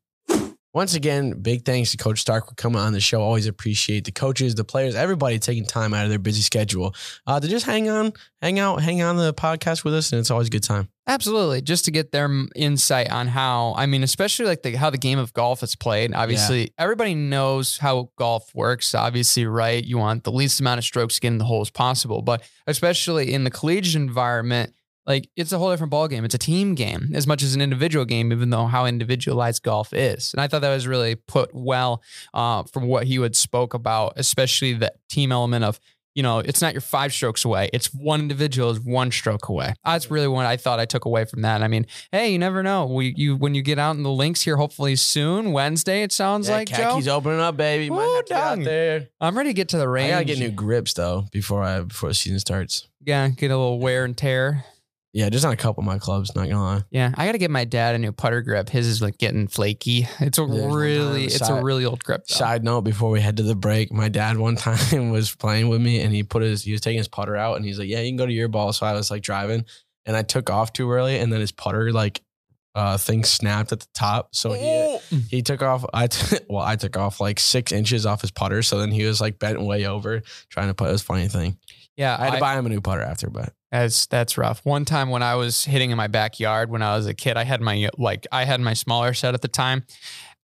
[0.72, 3.20] Once again, big thanks to Coach Stark for coming on the show.
[3.20, 6.94] Always appreciate the coaches, the players, everybody taking time out of their busy schedule
[7.26, 10.30] uh, to just hang on, hang out, hang on the podcast with us, and it's
[10.30, 10.88] always a good time.
[11.08, 14.98] Absolutely, just to get their insight on how I mean, especially like the, how the
[14.98, 16.14] game of golf is played.
[16.14, 18.94] Obviously, everybody knows how golf works.
[18.94, 19.84] Obviously, right?
[19.84, 22.48] You want the least amount of strokes to get in the hole as possible, but
[22.68, 24.72] especially in the collegiate environment,
[25.10, 26.24] like it's a whole different ballgame.
[26.24, 29.92] It's a team game as much as an individual game, even though how individualized golf
[29.92, 30.32] is.
[30.32, 34.14] And I thought that was really put well uh, from what he would spoke about,
[34.16, 35.80] especially the team element of
[36.14, 37.70] you know, it's not your five strokes away.
[37.72, 39.74] It's one individual is one stroke away.
[39.84, 41.62] That's really what I thought I took away from that.
[41.62, 42.86] I mean, hey, you never know.
[42.86, 46.02] We you when you get out in the links here, hopefully soon, Wednesday.
[46.02, 46.76] It sounds Yeah, like Joe.
[46.94, 47.90] Katke's opening up, baby.
[47.90, 49.08] Might have to get out there.
[49.20, 50.08] I'm ready to get to the range.
[50.08, 52.88] I gotta get new grips though before I before the season starts.
[53.02, 54.64] Yeah, get a little wear and tear.
[55.12, 56.34] Yeah, just on a couple of my clubs.
[56.36, 56.82] Not gonna lie.
[56.90, 58.68] Yeah, I got to get my dad a new putter grip.
[58.68, 60.06] His is like getting flaky.
[60.20, 62.26] It's a Yeah, really, it's a really old grip.
[62.28, 62.34] though.
[62.36, 65.80] Side note: Before we head to the break, my dad one time was playing with
[65.80, 68.00] me, and he put his he was taking his putter out, and he's like, "Yeah,
[68.00, 69.64] you can go to your ball." So I was like driving,
[70.06, 72.22] and I took off too early, and then his putter like
[72.76, 75.84] uh thing snapped at the top, so he he took off.
[75.92, 79.04] I t- well, I took off like six inches off his putter, so then he
[79.04, 80.88] was like bent way over trying to put.
[80.88, 81.58] It was a funny thing.
[81.96, 84.64] Yeah, I had to buy him a new putter after, but That's that's rough.
[84.64, 87.44] One time when I was hitting in my backyard when I was a kid, I
[87.44, 89.84] had my like I had my smaller set at the time.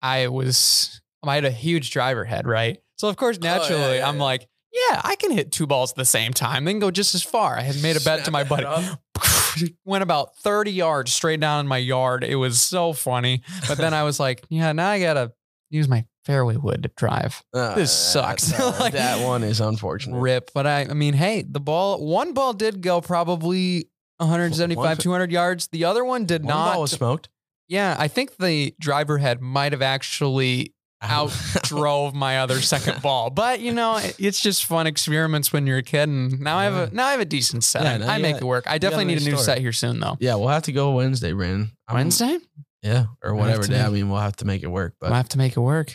[0.01, 2.79] I was I had a huge driver head, right?
[2.97, 4.23] So of course, naturally, yeah, I'm yeah.
[4.23, 6.65] like, yeah, I can hit two balls at the same time.
[6.65, 7.59] They can go just as far.
[7.59, 8.67] I had made a bet to my buddy.
[9.85, 12.25] went about 30 yards straight down in my yard.
[12.25, 13.43] It was so funny.
[13.69, 15.33] But then I was like, yeah, now I gotta
[15.71, 17.43] use my fairway wood to drive.
[17.53, 18.47] Uh, This sucks.
[18.53, 20.19] that- Like- that one is unfortunate.
[20.21, 20.51] Rip.
[20.55, 23.89] But I I mean, hey, the ball one ball did go probably
[24.19, 25.69] 175, One- 200 yards.
[25.73, 26.73] The other one did One not.
[26.75, 27.29] ball was smoked.
[27.69, 33.31] yeah, I think the driver head might have actually out drove my other second ball.
[33.31, 36.09] But you know, it's just fun experiments when you're a kid.
[36.11, 37.83] And now I have a now I have a decent set.
[38.01, 38.65] Yeah, I make got- it work.
[38.69, 39.45] I definitely need a new story.
[39.45, 40.17] set here soon though.
[40.21, 41.73] Yeah, we'll have to go Wednesday, Brandon.
[41.93, 42.39] Wednesday?
[42.83, 43.81] Yeah, or whatever day.
[43.81, 44.95] I mean, we'll have to make it work.
[45.01, 45.95] But I'll have to make it work.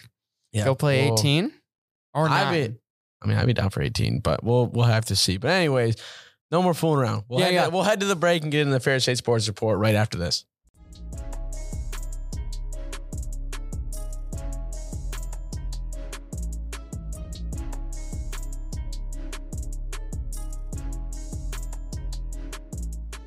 [0.55, 1.51] Yeah, Go play we'll- 18
[2.13, 2.75] or I'd be,
[3.21, 5.35] I mean, I'd be down for 18, but we'll we'll have to see.
[5.37, 5.97] But anyways,
[6.51, 7.25] no more fooling around.
[7.27, 7.63] We'll Yeah, head yeah.
[7.65, 9.95] To, we'll head to the break and get in the Ferris State Sports Report right
[9.95, 10.45] after this.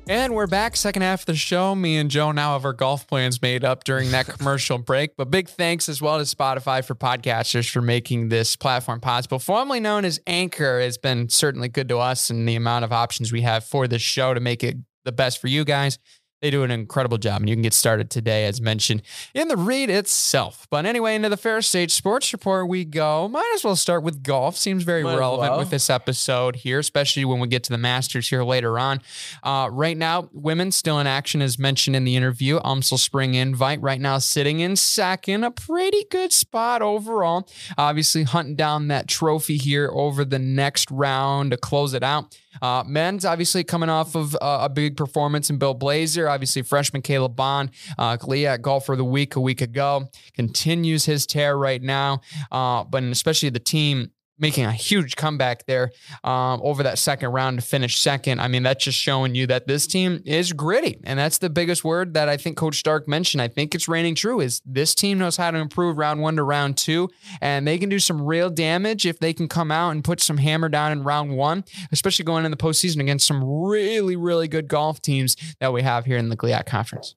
[0.09, 1.75] And we're back, second half of the show.
[1.75, 5.15] Me and Joe now have our golf plans made up during that commercial break.
[5.15, 9.37] But big thanks as well to Spotify for podcasters for making this platform possible.
[9.37, 13.31] Formerly known as Anchor has been certainly good to us and the amount of options
[13.31, 15.99] we have for this show to make it the best for you guys.
[16.41, 19.01] They do an incredible job, and you can get started today, as mentioned
[19.33, 20.67] in the read itself.
[20.69, 23.27] But anyway, into the Ferris State Sports Report we go.
[23.27, 24.55] Might as well start with golf.
[24.55, 25.59] Seems very Might relevant well.
[25.59, 29.01] with this episode here, especially when we get to the Masters here later on.
[29.43, 32.59] Uh, right now, women still in action, as mentioned in the interview.
[32.59, 37.49] UMSL Spring Invite right now sitting in second, a pretty good spot overall.
[37.77, 42.37] Obviously, hunting down that trophy here over the next round to close it out.
[42.61, 46.29] Uh, men's obviously coming off of uh, a big performance in Bill Blazer.
[46.29, 51.25] Obviously, freshman Caleb Bond, uh, GLIAC golfer of the week a week ago, continues his
[51.25, 52.21] tear right now.
[52.51, 55.91] Uh, but especially the team making a huge comeback there
[56.23, 58.39] um, over that second round to finish second.
[58.39, 60.99] I mean, that's just showing you that this team is gritty.
[61.03, 63.41] And that's the biggest word that I think Coach Stark mentioned.
[63.41, 66.43] I think it's raining true is this team knows how to improve round one to
[66.43, 67.09] round two.
[67.41, 70.37] And they can do some real damage if they can come out and put some
[70.37, 74.67] hammer down in round one, especially going in the postseason against some really, really good
[74.67, 77.15] golf teams that we have here in the GLIAC conference.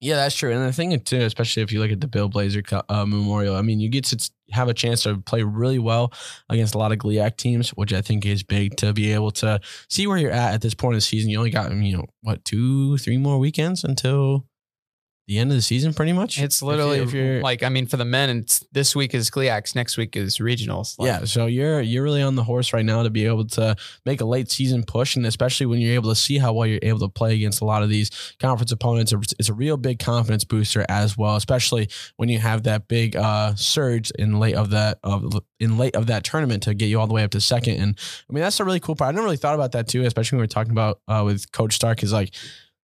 [0.00, 0.52] Yeah, that's true.
[0.52, 3.62] And the thing too, especially if you look at the Bill Blazer uh, Memorial, I
[3.62, 6.12] mean, you get to have a chance to play really well
[6.48, 9.60] against a lot of GLIAC teams, which I think is big to be able to
[9.88, 11.30] see where you're at at this point in the season.
[11.30, 14.46] You only got, you know, what, two, three more weekends until
[15.26, 16.38] the end of the season, pretty much.
[16.38, 19.14] It's If you- literally if you're like, I mean, for the men, it's this week
[19.14, 20.98] is GLIACs, next week is regionals.
[20.98, 23.74] Like, yeah, so you're you're really on the horse right now to be able to
[24.04, 26.78] make a late season push, and especially when you're able to see how well you're
[26.82, 28.10] able to play against a lot of these
[28.40, 31.36] conference opponents, it's- a real big confidence booster as well.
[31.36, 35.96] Especially when you have that big uh, surge in late of that of in late
[35.96, 37.74] of that tournament to get you all the way up to second.
[37.80, 39.08] And I mean that's a really cool part.
[39.08, 41.50] I never really thought about that too, especially when we were talking about uh, with
[41.52, 42.02] Coach Stark.
[42.02, 42.34] Is like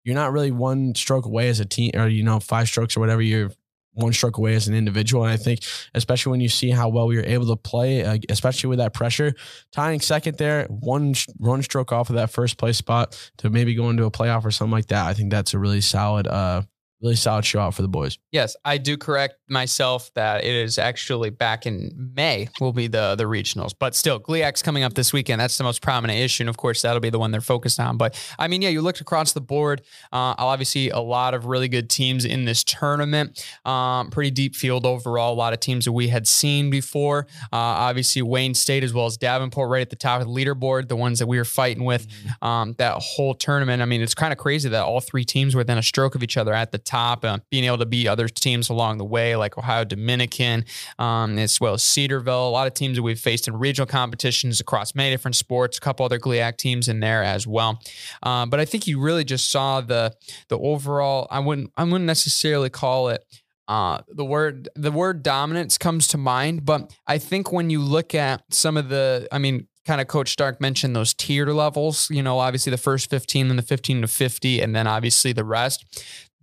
[0.07, 3.01] you're not really one stroke away as a team, or you know five strokes or
[3.01, 3.21] whatever.
[3.21, 3.51] You're
[3.95, 5.25] one stroke away as an individual.
[5.25, 5.61] And I think,
[5.95, 8.95] especially when you see how well we were able to play, uh, especially with that
[8.95, 9.35] pressure,
[9.73, 13.91] tying second there, one one stroke off of that first place spot to maybe go
[13.91, 15.07] into a playoff or something like that.
[15.07, 16.63] I think that's a really solid, uh,
[17.03, 18.19] really solid show out for the boys.
[18.33, 23.15] Yes, I do correct myself that it is actually back in May will be the
[23.17, 25.41] the regionals, but still GLIAC's coming up this weekend.
[25.41, 27.97] That's the most prominent issue, and of course that'll be the one they're focused on.
[27.97, 29.83] But I mean, yeah, you looked across the board.
[30.13, 33.45] Uh, obviously, a lot of really good teams in this tournament.
[33.65, 35.35] Um, pretty deep field overall.
[35.35, 37.27] A lot of teams that we had seen before.
[37.53, 40.89] Uh, obviously, Wayne State as well as Davenport right at the top of the leaderboard.
[40.89, 42.07] The ones that we were fighting with
[42.41, 43.83] um, that whole tournament.
[43.83, 46.23] I mean, it's kind of crazy that all three teams were within a stroke of
[46.23, 49.37] each other at the top, uh, being able to beat other teams along the way,
[49.37, 50.65] like Ohio Dominican,
[50.99, 52.49] um, as well as Cedarville.
[52.49, 55.79] A lot of teams that we've faced in regional competitions across many different sports.
[55.79, 57.81] A couple other GLIAC teams in there as well.
[58.23, 60.15] Um, but I think you really just saw the
[60.49, 61.27] the overall.
[61.31, 63.25] I wouldn't I wouldn't necessarily call it
[63.69, 68.15] uh, the word the word dominance comes to mind, but I think when you look
[68.15, 72.09] at some of the, I mean, kind of Coach Stark mentioned those tiered levels.
[72.11, 75.45] You know, obviously the first fifteen, then the fifteen to fifty, and then obviously the
[75.45, 75.85] rest.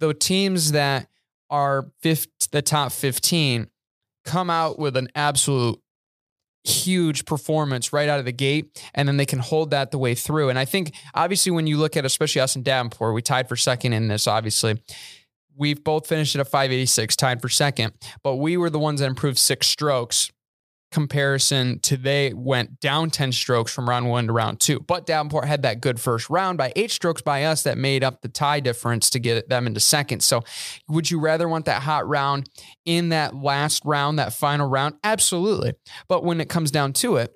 [0.03, 1.07] The teams that
[1.49, 3.69] are fifth, the top fifteen
[4.25, 5.79] come out with an absolute
[6.65, 10.13] huge performance right out of the gate and then they can hold that the way
[10.13, 10.49] through.
[10.49, 13.55] And i think obviously when you look at especially us in davenport we tied for
[13.55, 14.81] second in this obviously.
[15.55, 19.07] We've both finished at a 586 tied for second but we were the ones that
[19.07, 20.31] improved six strokes
[20.93, 24.79] comparison to they went down 10 strokes from round one to round two.
[24.79, 28.21] But davenport had that good first round by eight strokes by us that made up
[28.21, 30.21] the tie difference to get them into second.
[30.23, 30.43] So
[30.87, 32.49] would you rather want that hot round
[32.85, 34.95] in that last round that final round?
[35.03, 35.73] Absolutely.
[36.07, 37.33] But when it comes down to it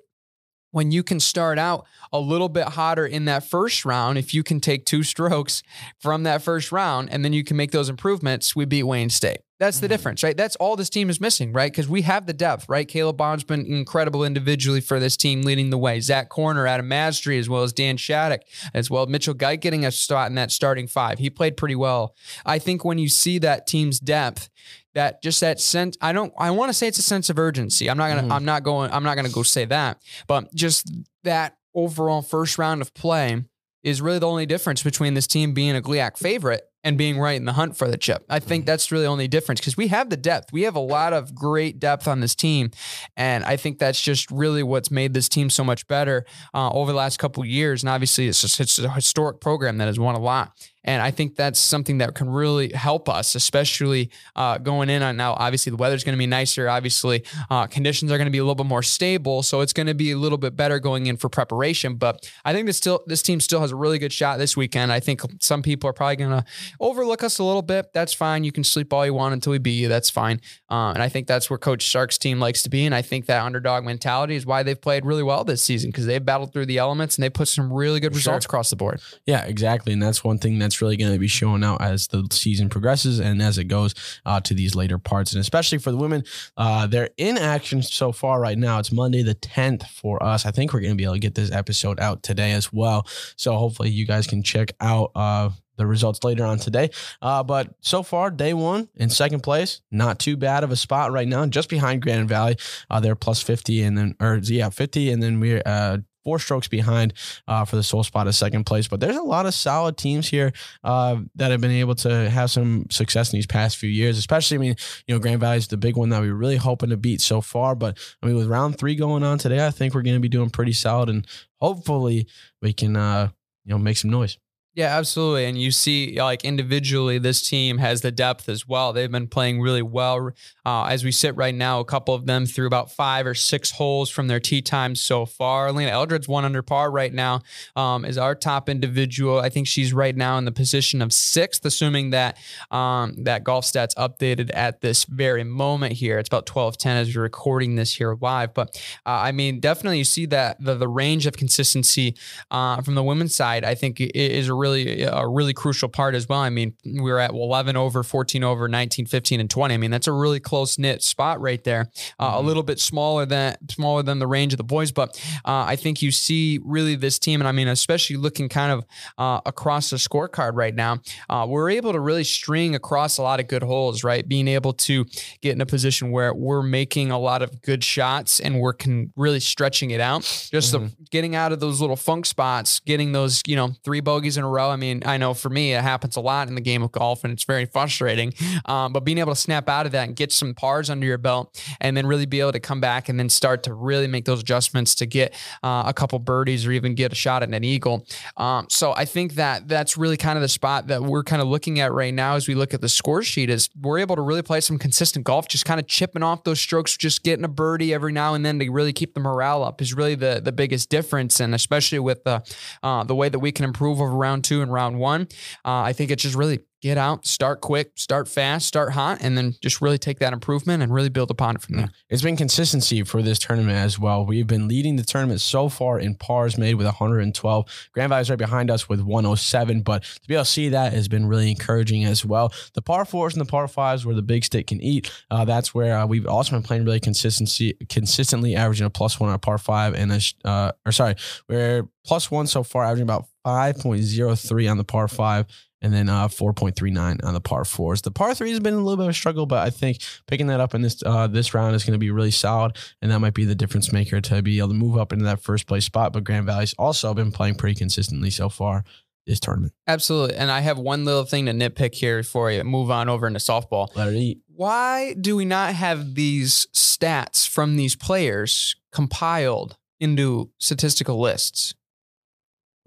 [0.70, 4.42] when you can start out a little bit hotter in that first round, if you
[4.42, 5.62] can take two strokes
[5.98, 9.38] from that first round and then you can make those improvements, we beat Wayne State.
[9.58, 9.92] That's the Mm-hmm.
[9.92, 10.36] difference, right?
[10.36, 11.70] That's all this team is missing, right?
[11.72, 12.86] Because we have the depth, right?
[12.86, 15.98] Caleb Bond's been incredible individually for this team, leading the way.
[16.00, 18.42] Zach Corner, Adam Mastry, as well as Dan Shattuck,
[18.72, 19.06] as well.
[19.06, 21.18] Mitchell Geit getting a spot in that starting five.
[21.18, 22.14] He played pretty well.
[22.46, 24.48] I think when you see that team's depth,
[24.94, 27.90] that just that sense, I don't, I want to say it's a sense of urgency.
[27.90, 28.32] I'm not gonna, Mhm.
[28.32, 30.90] I'm not going, I'm not gonna go say that, but just
[31.24, 33.44] that overall first round of play
[33.82, 37.36] is really the only difference between this team being a GLIAC favorite and being right
[37.36, 38.24] in the hunt for the chip.
[38.30, 40.52] I think that's really the only difference because we have the depth.
[40.52, 42.70] We have a lot of great depth on this team.
[43.16, 46.92] And I think that's just really what's made this team so much better uh, over
[46.92, 47.82] the last couple of years.
[47.82, 50.52] And obviously, it's just it's a historic program that has won a lot.
[50.88, 55.18] And I think that's something that can really help us, especially uh, going in on
[55.18, 55.34] now.
[55.34, 56.66] Obviously, the weather's going to be nicer.
[56.66, 59.86] Obviously, uh, conditions are going to be a little bit more stable, so it's going
[59.86, 61.96] to be a little bit better going in for preparation.
[61.96, 64.90] But I think this still this team still has a really good shot this weekend.
[64.90, 66.44] I think some people are probably going to
[66.80, 67.92] overlook us a little bit.
[67.92, 68.42] That's fine.
[68.42, 69.88] You can sleep all you want until we beat you.
[69.88, 70.40] That's fine.
[70.70, 72.86] Uh, and I think that's where Coach Stark's team likes to be.
[72.86, 76.06] And I think that underdog mentality is why they've played really well this season because
[76.06, 78.32] they've battled through the elements and they put some really good For sure.
[78.32, 79.02] results across the board.
[79.26, 79.92] Yeah, exactly.
[79.92, 83.18] And that's one thing that's really going to be showing out as the season progresses
[83.18, 83.94] and as it goes
[84.26, 85.32] uh, to these later parts.
[85.32, 86.24] And especially for the women,
[86.56, 88.78] uh, they're in action so far right now.
[88.78, 90.46] It's Monday the 10th for us.
[90.46, 93.06] I think we're going to be able to get this episode out today as well.
[93.36, 96.90] So hopefully you guys can check out uh, the results later on today.
[97.22, 101.12] Uh, but so far, day one in second place, not too bad of a spot
[101.12, 102.56] right now, just behind Grand Valley.
[102.90, 105.10] Uh, they're plus 50 and then, or yeah, 50.
[105.10, 107.14] And then we're, uh, Four strokes behind
[107.46, 110.28] uh, for the sole spot of second place, but there's a lot of solid teams
[110.28, 110.52] here
[110.84, 114.18] uh, that have been able to have some success in these past few years.
[114.18, 116.98] Especially, I mean, you know, Grand Valley's the big one that we're really hoping to
[116.98, 117.74] beat so far.
[117.74, 120.28] But I mean, with round three going on today, I think we're going to be
[120.28, 121.26] doing pretty solid, and
[121.62, 122.26] hopefully,
[122.60, 123.30] we can uh,
[123.64, 124.36] you know make some noise.
[124.78, 125.46] Yeah, absolutely.
[125.46, 128.92] And you see, like individually, this team has the depth as well.
[128.92, 130.30] They've been playing really well.
[130.64, 133.72] Uh, as we sit right now, a couple of them through about five or six
[133.72, 135.72] holes from their tee times so far.
[135.72, 137.40] Lena Eldred's one under par right now,
[137.74, 139.40] um, is our top individual.
[139.40, 142.38] I think she's right now in the position of sixth, assuming that
[142.70, 146.20] um, that golf stats updated at this very moment here.
[146.20, 148.54] It's about 12:10 as we're recording this here live.
[148.54, 152.14] But uh, I mean, definitely you see that the, the range of consistency
[152.52, 156.28] uh, from the women's side, I think, is a really a really crucial part as
[156.28, 156.40] well.
[156.40, 159.74] I mean, we were at 11 over, 14 over, 19, 15, and 20.
[159.74, 161.90] I mean, that's a really close knit spot right there.
[162.18, 165.64] Uh, A little bit smaller than smaller than the range of the boys, but uh,
[165.66, 168.84] I think you see really this team, and I mean, especially looking kind of
[169.18, 173.40] uh, across the scorecard right now, uh, we're able to really string across a lot
[173.40, 174.26] of good holes, right?
[174.26, 175.04] Being able to
[175.42, 179.12] get in a position where we're making a lot of good shots and we're can
[179.16, 180.22] really stretching it out.
[180.50, 184.36] Just the, getting out of those little funk spots, getting those, you know, three bogeys
[184.36, 184.70] in a row.
[184.70, 187.24] I mean, I know for me, it happens a lot in the game of golf
[187.24, 188.32] and it's very frustrating.
[188.64, 191.18] Um, but being able to snap out of that and get some pars under your
[191.18, 194.24] belt and then really be able to come back and then start to really make
[194.24, 197.64] those adjustments to get uh, a couple birdies or even get a shot at an
[197.64, 198.06] eagle.
[198.36, 201.48] Um, so I think that that's really kind of the spot that we're kind of
[201.48, 204.22] looking at right now as we look at the score sheet is we're able to
[204.22, 207.48] really play some consistent golf, just kind of chipping off those strokes, just getting a
[207.48, 210.52] birdie every now and then to really keep the morale up is really the the
[210.52, 211.40] biggest difference.
[211.40, 212.42] And especially with the
[212.82, 215.22] uh, the way that we can improve over round two and round one,
[215.64, 219.36] uh, I think it's just really get out, start quick, start fast, start hot, and
[219.36, 221.90] then just really take that improvement and really build upon it from there.
[222.08, 224.24] It's been consistency for this tournament as well.
[224.24, 227.88] We've been leading the tournament so far in pars made with 112.
[227.92, 231.08] Grand Valley's right behind us with 107, but to be able to see that has
[231.08, 232.52] been really encouraging as well.
[232.74, 235.10] The par fours and the par fives where the big stick can eat.
[235.30, 239.30] Uh, that's where uh, we've also been playing really consistency, consistently averaging a plus one
[239.30, 241.16] on a par five and a, uh, or sorry,
[241.48, 245.46] we're plus one so far, averaging about 5.03 on the par five
[245.80, 248.02] and then uh, 4.39 on the par fours.
[248.02, 250.48] The par three has been a little bit of a struggle, but I think picking
[250.48, 253.20] that up in this uh, this round is going to be really solid, and that
[253.20, 255.84] might be the difference maker to be able to move up into that first place
[255.84, 256.12] spot.
[256.12, 258.84] But Grand Valley's also been playing pretty consistently so far
[259.28, 259.74] this tournament.
[259.86, 260.36] Absolutely.
[260.36, 263.38] And I have one little thing to nitpick here before you move on over into
[263.38, 263.94] softball.
[263.94, 264.40] Let it eat.
[264.48, 271.74] Why do we not have these stats from these players compiled into statistical lists?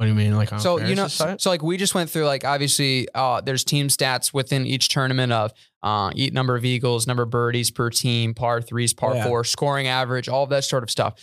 [0.01, 2.09] What do you mean, like on so you know, Ferris's so like we just went
[2.09, 5.52] through like obviously uh, there's team stats within each tournament of
[5.83, 9.27] uh, eat number of eagles, number of birdies per team, par threes, par Yeah.
[9.27, 11.13] four, scoring average, all of that sort of stuff.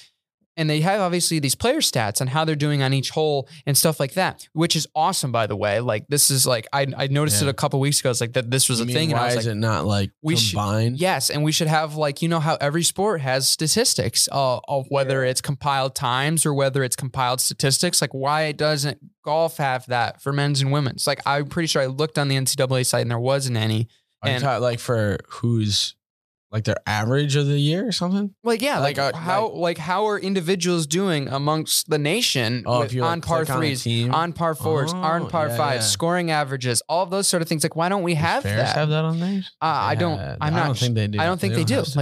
[0.58, 3.78] And they have obviously these player stats on how they're doing on each hole and
[3.78, 5.80] stuff like that, which is awesome, by the way.
[5.80, 7.48] Like this is like I, I noticed Yeah.
[7.48, 8.10] it a couple weeks ago.
[8.10, 9.52] It's like that this was You a mean, thing, and I Why was is like,
[9.52, 10.98] it not like we should- combined?
[10.98, 14.86] Yes, and we should have like you know how every sport has statistics uh, of
[14.90, 18.00] whether it's compiled times or whether it's compiled statistics.
[18.02, 21.06] Like why doesn't golf have that for men's and women's?
[21.06, 23.88] Like I'm pretty sure I looked on the NCAA site and there wasn't any.
[24.24, 25.94] And- like for who's
[26.50, 28.34] like their average of the year or something?
[28.42, 32.80] Like yeah, like, Like, uh, how like, how are individuals doing amongst the nation Oh,
[32.80, 35.84] with- on like, par click on threes, on par fours, on Oh, par yeah, fives,
[35.84, 35.88] yeah.
[35.90, 37.62] scoring averages, all of those sort of things?
[37.62, 38.76] Like why don't we have Does Ferris that?
[38.78, 39.40] have that on there?
[39.60, 40.18] Uh, I don't.
[40.18, 40.66] I'm I not.
[40.66, 41.20] don't think they do.
[41.20, 41.90] I don't think they, don't do.
[41.90, 41.96] have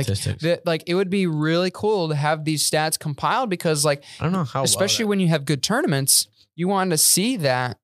[0.45, 0.61] Like.
[0.65, 4.33] Like it would be really cool to have these stats compiled because like I don't
[4.33, 4.63] know how.
[4.63, 7.79] especially well when you have good tournaments, you want to see that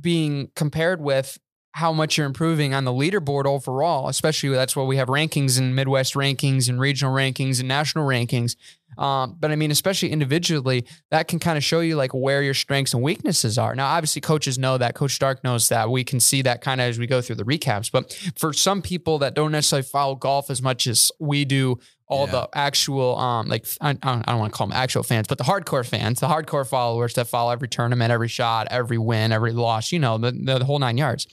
[0.00, 1.38] being compared with
[1.78, 4.08] how much you're improving on the leaderboard overall.
[4.08, 8.56] Especially that's why we have rankings and Midwest rankings and regional rankings and national rankings.
[8.98, 12.54] Um, but I mean, especially individually, that can kind of show you like where your
[12.54, 13.74] strengths and weaknesses are.
[13.74, 14.94] Now, obviously, coaches know that.
[14.94, 15.88] Coach Stark knows that.
[15.88, 17.90] We can see that kind of as we go through the recaps.
[17.92, 21.78] But for some people that don't necessarily follow golf as much as we do,
[22.10, 22.32] all Yeah.
[22.32, 25.44] the actual um like I, I don't, want to call them actual fans, but the
[25.44, 29.92] hardcore fans, the hardcore followers that follow every tournament, every shot, every win, every loss,
[29.92, 31.26] you know, the, the, the whole nine yards.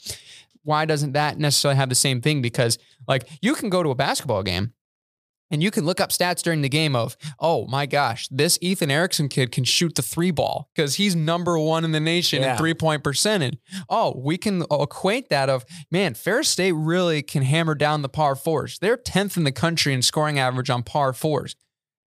[0.63, 2.41] Why doesn't that necessarily have the same thing?
[2.41, 4.73] Because like you can go to a basketball game
[5.51, 8.91] and you can look up stats during the game of, oh my gosh, this Ethan
[8.91, 12.57] Erickson kid can shoot the three ball because he's number one in the nation in
[12.57, 13.57] three point percentage.
[13.89, 18.35] Oh, we can equate that of, man, Ferris State really can hammer down the par
[18.35, 18.79] fours.
[18.79, 21.55] They're 10th in the country in scoring average on par fours.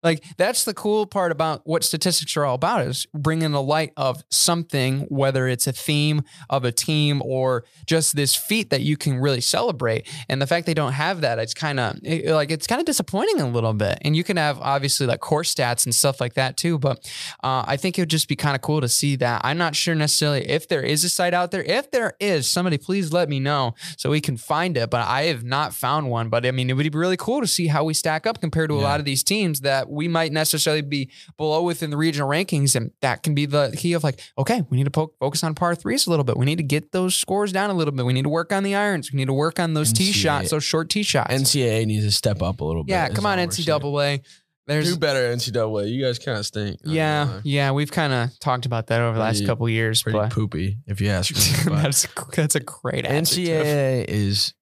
[0.03, 3.91] Like that's the cool part about what statistics are all about is bringing the light
[3.97, 8.97] of something, whether it's a theme of a team or just this feat that you
[8.97, 10.07] can really celebrate.
[10.29, 13.41] And the fact they don't have that, it's kind of like it's kind of disappointing
[13.41, 13.97] a little bit.
[14.01, 16.77] And you can have obviously like course stats and stuff like that too.
[16.79, 16.99] But
[17.43, 19.41] uh, I think it would just be kind of cool to see that.
[19.43, 21.63] I'm not sure necessarily if there is a site out there.
[21.63, 24.89] If there is, somebody please let me know so we can find it.
[24.89, 26.29] But I have not found one.
[26.29, 28.69] But I mean, it would be really cool to see how we stack up compared
[28.69, 28.83] to a Yeah.
[28.83, 32.75] lot of these teams that we might necessarily be below within the regional rankings.
[32.75, 35.55] And that can be the key of like, okay, we need to po- focus on
[35.55, 36.37] par threes a little bit.
[36.37, 38.05] We need to get those scores down a little bit.
[38.05, 39.11] We need to work on the irons.
[39.11, 41.33] We need to work on those tee shots, those short tee shots.
[41.33, 42.91] NCAA needs to step up a little bit.
[42.93, 43.37] yeah, come on.
[43.37, 44.21] NCAA.
[44.67, 45.91] There's Do better, NCAA.
[45.91, 46.79] You guys kind of stink.
[46.83, 47.71] Yeah, yeah.
[47.71, 50.31] We've kind of talked about that over the last Pretty- couple of years, pretty but
[50.31, 51.75] poopy if you ask me.
[51.75, 53.45] that's that's a great adjective.
[53.47, 54.53] NCAA is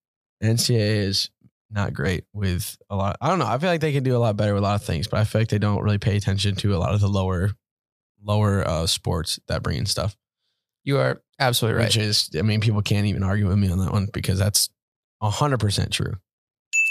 [0.41, 1.29] NCAA is
[1.69, 3.17] not great with a lot.
[3.21, 3.45] I don't know.
[3.47, 5.19] I feel like they can do a lot better with a lot of things, but
[5.19, 7.51] I feel like they don't really pay attention to a lot of the lower
[8.23, 10.15] lower uh, sports that bring in stuff.
[10.83, 11.87] You are absolutely right.
[11.87, 14.69] Which is, I mean, people can't even argue with me on that one because that's
[15.21, 16.13] hundred percent true.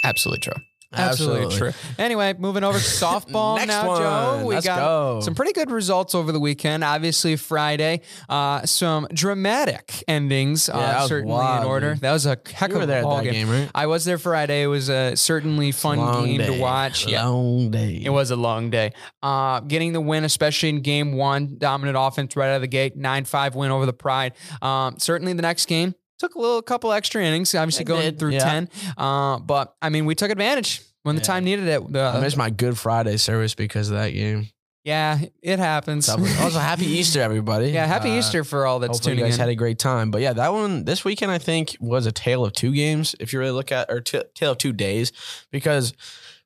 [0.04, 0.62] Absolutely true.
[0.96, 1.72] Absolutely, true.
[1.98, 4.00] Anyway, moving over to softball now, one.
[4.00, 4.44] Joe.
[4.46, 5.20] We Let's got go.
[5.22, 6.84] some pretty good results over the weekend.
[6.84, 11.92] Obviously, Friday, uh, some dramatic endings, Yeah, uh, certainly wild, in order.
[11.94, 12.00] dude.
[12.02, 13.32] That was a heck You of a ball that game.
[13.32, 13.70] game, right?
[13.74, 14.62] I was there Friday.
[14.62, 16.60] It was a certainly fun Long game to day.
[16.60, 17.06] watch.
[17.06, 17.26] Yeah.
[17.26, 18.00] Long day.
[18.04, 18.92] It was a long day.
[19.22, 22.96] Uh, getting the win, especially in game one, dominant offense right out of the gate,
[22.96, 24.32] 9 5 win over the Pride.
[24.62, 28.18] Um, certainly the next game took a little couple extra innings, obviously It going did,
[28.18, 28.38] through yeah.
[28.66, 28.68] 10.
[28.96, 31.26] Uh, but I mean, we took advantage when the Yeah.
[31.26, 31.96] time needed it.
[31.96, 34.48] I missed my Good Friday service because of that game.
[34.84, 36.08] yeah, it happens.
[36.08, 36.24] Also,
[36.60, 37.70] happy Easter, everybody.
[37.70, 39.40] yeah, happy Uh, Easter for all that's Hopefully you guys in.
[39.40, 40.10] had a great time.
[40.12, 43.14] But yeah, that one this weekend I think was a tale of two games.
[43.18, 45.10] If you really look at or t- tale of two days,
[45.50, 45.92] because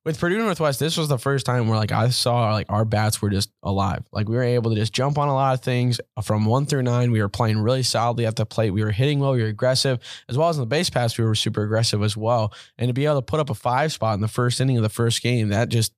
[0.04, 3.20] with Purdue Northwest, this was the first time where like I saw like our bats
[3.20, 4.02] were just alive.
[4.12, 6.82] Like we were able to just jump on a lot of things from one through
[6.82, 7.10] nine.
[7.10, 8.70] We were playing really solidly at the plate.
[8.70, 9.32] We were hitting well.
[9.32, 11.18] We were aggressive as well as in the base pass.
[11.18, 12.54] We were super aggressive as well.
[12.78, 14.82] And to be able to put up a five spot in the first inning of
[14.82, 15.92] the first game, that just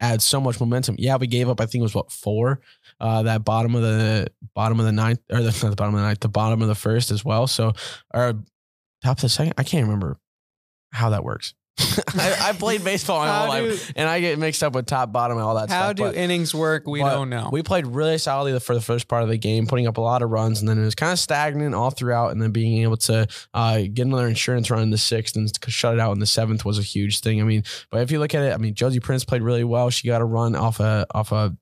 [0.00, 0.96] adds so much momentum.
[0.98, 1.60] Yeah, we gave up.
[1.60, 2.60] I think it was what four
[2.98, 6.06] uh, that bottom of the bottom of the ninth or the, the bottom of the
[6.06, 7.46] ninth, the bottom of the first as well.
[7.46, 7.72] So,
[8.12, 8.34] or
[9.02, 9.54] top of the second.
[9.58, 10.18] I can't remember
[10.92, 11.54] how that works.
[12.14, 15.10] I, I played baseball my whole do, life, and I get mixed up with top,
[15.10, 15.76] bottom, and all that stuff.
[15.76, 15.96] how stuff.
[15.96, 16.86] do but innings work?
[16.86, 17.48] We don't know.
[17.50, 20.22] We played really solidly for the first part of the game, putting up a lot
[20.22, 22.30] of runs, and then it was kind of stagnant all throughout.
[22.30, 25.94] And then being able to uh, get another insurance run in the sixth and shut
[25.94, 27.40] it out in the seventh was a huge thing.
[27.40, 29.90] I mean, but if you look at it, I mean, Josie Prince played really well.
[29.90, 31.56] She got a run off a off a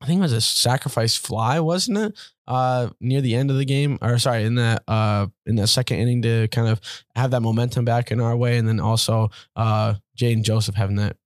[0.00, 2.18] I think it was a sacrifice fly, wasn't it?
[2.46, 5.98] Uh, near the end of the game, or sorry, in that uh in that second
[5.98, 6.80] inning to kind of
[7.16, 11.16] have that momentum back in our way, and then also uh Jaden Joseph having that.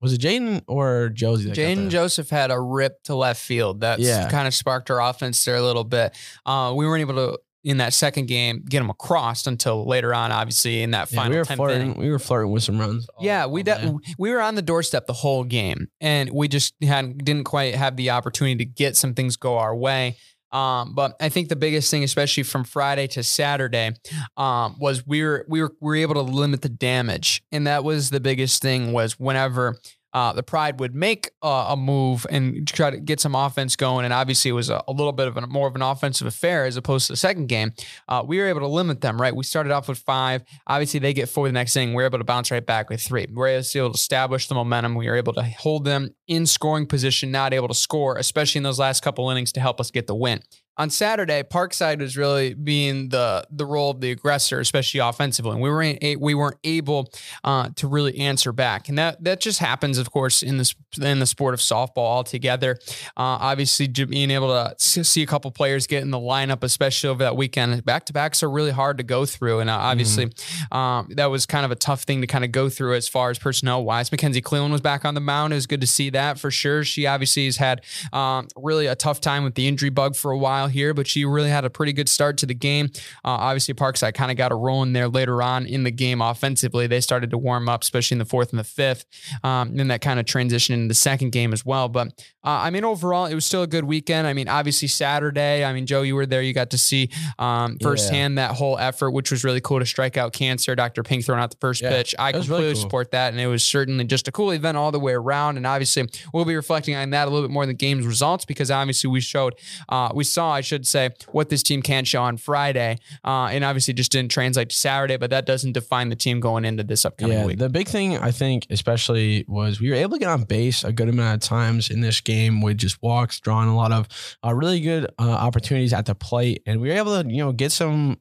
[0.00, 1.50] Was it Jaden or Josie?
[1.52, 1.88] Jaden?
[1.88, 3.80] Joseph had a rip to left field.
[3.80, 4.28] That's Yeah.
[4.28, 6.14] kind of sparked our offense there a little bit.
[6.44, 10.32] Uh, we weren't able to in that second game get them across until later on,
[10.32, 11.80] obviously in that Yeah, final we were flirting.
[11.82, 11.98] inning.
[11.98, 13.06] We were flirting with some runs.
[13.16, 16.48] all- Yeah, we all de- we were on the doorstep the whole game, and we
[16.48, 20.16] just had didn't quite have the opportunity to get some things go our way.
[20.50, 23.92] Um, but I think the biggest thing, especially from Friday to Saturday,
[24.36, 27.84] um, was we were we were we were able to limit the damage, and that
[27.84, 28.92] was the biggest thing.
[28.92, 29.78] Was whenever
[30.12, 34.04] uh, the Pride would make uh, a move and try to get some offense going,
[34.04, 36.64] and obviously it was a, a little bit of a more of an offensive affair
[36.64, 37.72] as opposed to the second game.
[38.08, 39.20] Uh, we were able to limit them.
[39.20, 40.42] Right, we started off with five.
[40.66, 41.94] Obviously, they get four the next inning.
[41.94, 43.26] We are able to bounce right back with three.
[43.32, 44.94] We are able to establish the momentum.
[44.94, 48.62] We were able to hold them in scoring position, not able to score, especially in
[48.64, 50.42] those last couple innings to help us get the win.
[50.78, 55.60] On Saturday, Parkside was really being the the role of the aggressor, especially offensively, and
[55.60, 57.12] we weren't we weren't able
[57.44, 61.18] uh, to really answer back, and that that just happens, of course, in this in
[61.18, 62.78] the sport of softball altogether.
[63.18, 67.22] Uh, obviously, being able to see a couple players get in the lineup, especially over
[67.22, 70.30] that weekend, back to backs are really hard to go through, and uh, obviously
[70.70, 73.28] um, that was kind of a tough thing to kind of go through as far
[73.28, 74.10] as personnel wise.
[74.10, 75.52] Mackenzie Cleveland was back on the mound.
[75.52, 76.82] It was good to see that for sure.
[76.82, 77.82] She obviously has had
[78.14, 81.24] um, really a tough time with the injury bug for a while here, but she
[81.24, 82.90] really had a pretty good start to the game.
[83.24, 86.86] Uh, obviously, Parkside kind of got a rolling there later on in the game offensively.
[86.86, 89.04] They started to warm up, especially in the fourth and the fifth.
[89.42, 91.88] Um, and that kind of transitioned into the second game as well.
[91.88, 92.08] But
[92.44, 94.26] uh, I mean, overall, it was still a good weekend.
[94.26, 96.42] I mean, obviously, Saturday, I mean, Joe, you were there.
[96.42, 100.16] You got to see um, firsthand that whole effort, which was really cool to strike
[100.16, 100.74] out cancer.
[100.74, 101.02] Dr.
[101.02, 102.14] Pink throwing out the first Yeah, pitch.
[102.18, 102.82] I completely really cool.
[102.82, 103.32] support that.
[103.32, 105.56] And it was certainly just a cool event all the way around.
[105.56, 108.44] And obviously, we'll be reflecting on that a little bit more than the game's results
[108.44, 109.54] because obviously we showed,
[109.88, 112.98] uh, we saw, I should say, what this team can show on Friday.
[113.24, 116.64] Uh, and obviously just didn't translate to Saturday, but that doesn't define the team going
[116.64, 117.58] into this upcoming Yeah, week.
[117.58, 120.92] the big thing I think, especially, was we were able to get on base a
[120.92, 124.06] good amount of times in this game with just walks, drawing a lot of
[124.44, 127.52] uh, really good uh, opportunities at the plate, and we were able to you know
[127.52, 128.18] get some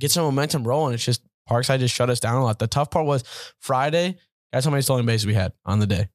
[0.00, 0.94] get some momentum rolling.
[0.94, 2.58] It's just Parkside just shut us down a lot.
[2.58, 3.24] The tough part was
[3.60, 4.16] Friday.
[4.52, 6.08] Guess how many stolen bases we had on the day?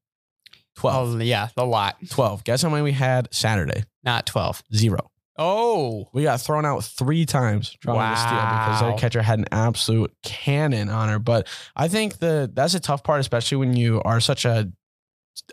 [0.76, 1.16] 12.
[1.16, 1.98] Oh, yeah, a lot.
[2.10, 2.44] 12.
[2.44, 3.84] Guess how many we had Saturday?
[4.04, 4.64] Not 12.
[4.74, 5.12] Zero.
[5.38, 9.46] Oh, We got thrown out three times trying to steal because their catcher had an
[9.52, 11.18] absolute cannon on her.
[11.18, 14.72] But I think the that's a tough part, especially when you are such a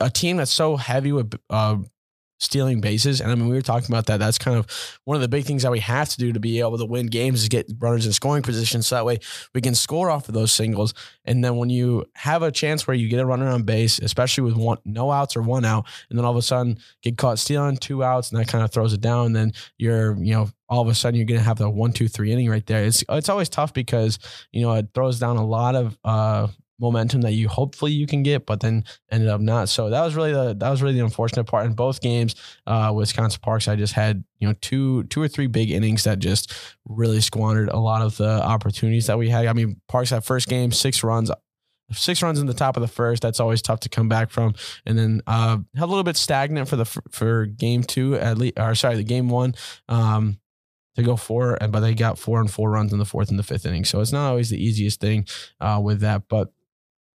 [0.01, 1.79] a team that's so heavy with uh,
[2.41, 3.21] stealing bases.
[3.21, 4.19] And I mean, we were talking about that.
[4.19, 4.67] That's kind of
[5.05, 7.07] one of the big things that we have to do to be able to win
[7.07, 9.19] games is get runners in scoring position, so that way
[9.55, 10.95] we can score off of those singles.
[11.25, 14.45] And then when you have a chance where you get a runner on base, especially
[14.45, 17.39] with one no outs or one out, and then all of a sudden get caught
[17.39, 19.27] stealing two outs, and that kind of throws it down.
[19.27, 21.93] And then you're, you know, all of a sudden you're going to have the one,
[21.93, 22.85] two, three inning right there.
[22.85, 24.19] It's it's always tough because
[24.53, 26.49] you know it throws down a lot of uh,
[26.81, 29.69] momentum that you hopefully you can get, but then ended up not.
[29.69, 32.35] So that was really the that was really the unfortunate part in both games.
[32.67, 36.19] Uh, Wisconsin Parks, I just had you know two two or three big innings that
[36.19, 36.53] just
[36.87, 39.47] really squandered a lot of the opportunities that we had.
[39.47, 41.31] I mean, Parks that first game six runs.
[41.93, 43.21] Six runs in the top of the first.
[43.21, 44.55] That's always tough to come back from.
[44.87, 48.61] And then uh, a little bit stagnant for the for game two at least.
[48.61, 49.57] Or sorry, the game one.
[49.89, 50.39] Um,
[50.97, 53.39] to go four, and but they got four and four runs in the fourth and
[53.39, 53.85] the fifth inning.
[53.85, 55.27] So it's not always the easiest thing
[55.61, 56.53] uh, with that, but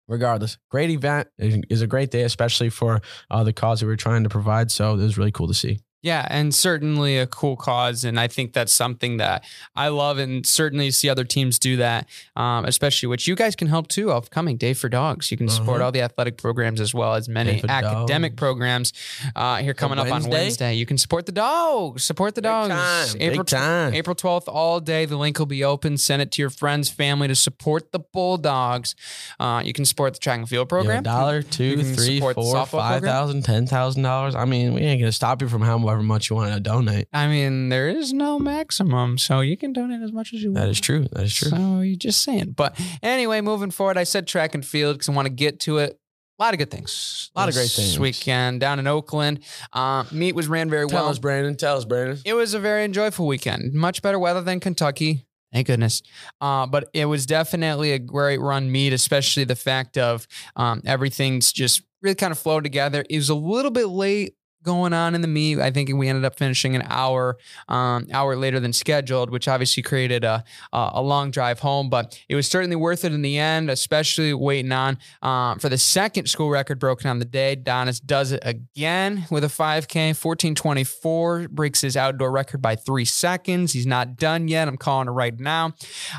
[0.08, 3.00] regardless, great event is a great day, especially for
[3.30, 4.70] uh, the cause that we're trying to provide.
[4.70, 5.78] So it was really cool to see.
[6.04, 9.42] Yeah, and certainly a cool cause, and I think that's something that
[9.74, 13.68] I love, and certainly see other teams do that, um, especially which you guys can
[13.68, 14.12] help too.
[14.12, 15.86] Upcoming Day for Dogs, you can support Uh-huh.
[15.86, 18.38] all the athletic programs as well as many academic Dogs.
[18.38, 18.92] programs.
[19.34, 20.74] Uh, here coming up on Wednesday?
[20.74, 22.04] You can support the dogs.
[22.04, 22.68] Support the Big dogs.
[23.14, 23.94] time, April time.
[23.94, 25.06] April twelfth, all day.
[25.06, 25.96] The link will be open.
[25.96, 28.94] Send it to your friends, family to support the Bulldogs.
[29.40, 31.02] Uh, you can support the track and field program.
[31.02, 32.34] dollar, two, three, four,
[32.66, 34.34] five thousand, ten thousand dollars.
[34.34, 35.62] I mean, we ain't gonna stop you from
[35.94, 37.08] however much you want to donate.
[37.12, 40.60] I mean, there is no maximum, so you can donate as much as you want.
[40.60, 41.06] That is true.
[41.12, 41.50] That is true.
[41.50, 42.52] So you're just saying.
[42.56, 45.78] But anyway, moving forward, I said track and field because I want to get to
[45.78, 45.98] it.
[46.38, 47.30] A lot of good things.
[47.36, 47.98] A lot of great this things.
[47.98, 49.44] weekend down in Oakland.
[49.72, 51.10] Uh, meet was ran very Tell well.
[51.10, 51.56] us, Brandon.
[51.56, 52.18] Tell us, Brandon.
[52.24, 53.72] It was a very enjoyable weekend.
[53.72, 55.26] Much better weather than Kentucky.
[55.52, 56.02] Thank goodness.
[56.40, 60.26] Uh, but it was definitely a great run meet, especially the fact of
[60.56, 63.04] um, everything's just really kind of flowed together.
[63.08, 64.34] It was a little bit late
[64.64, 65.58] going on in the meet.
[65.58, 67.36] I think we ended up finishing an hour,
[67.68, 71.88] um, hour later than scheduled, which obviously created a, a long drive home.
[71.90, 75.78] But it was certainly worth it in the end, especially waiting on um, for the
[75.78, 77.56] second school record broken on the day.
[77.56, 83.72] Donis does it again with a 5K, 1424, breaks his outdoor record by three seconds.
[83.72, 84.68] He's not done yet.
[84.68, 85.74] I'm calling it right now.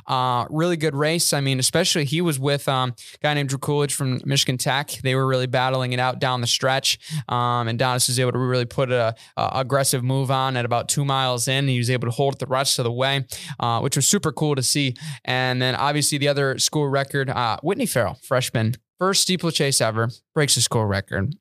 [0.07, 1.33] Uh, really good race.
[1.33, 4.91] I mean, especially he was with um, a guy named Drew Coolidge from Michigan Tech.
[5.03, 6.99] They were really battling it out down the stretch.
[7.27, 10.89] Um, and Donis was able to really put a, a aggressive move on at about
[10.89, 11.67] two miles in.
[11.67, 13.25] He was able to hold it the rest of the way,
[13.59, 14.95] uh, which was super cool to see.
[15.23, 20.55] And then obviously the other school record, uh, Whitney Farrell, freshman, first steeplechase ever, breaks
[20.55, 21.36] the school record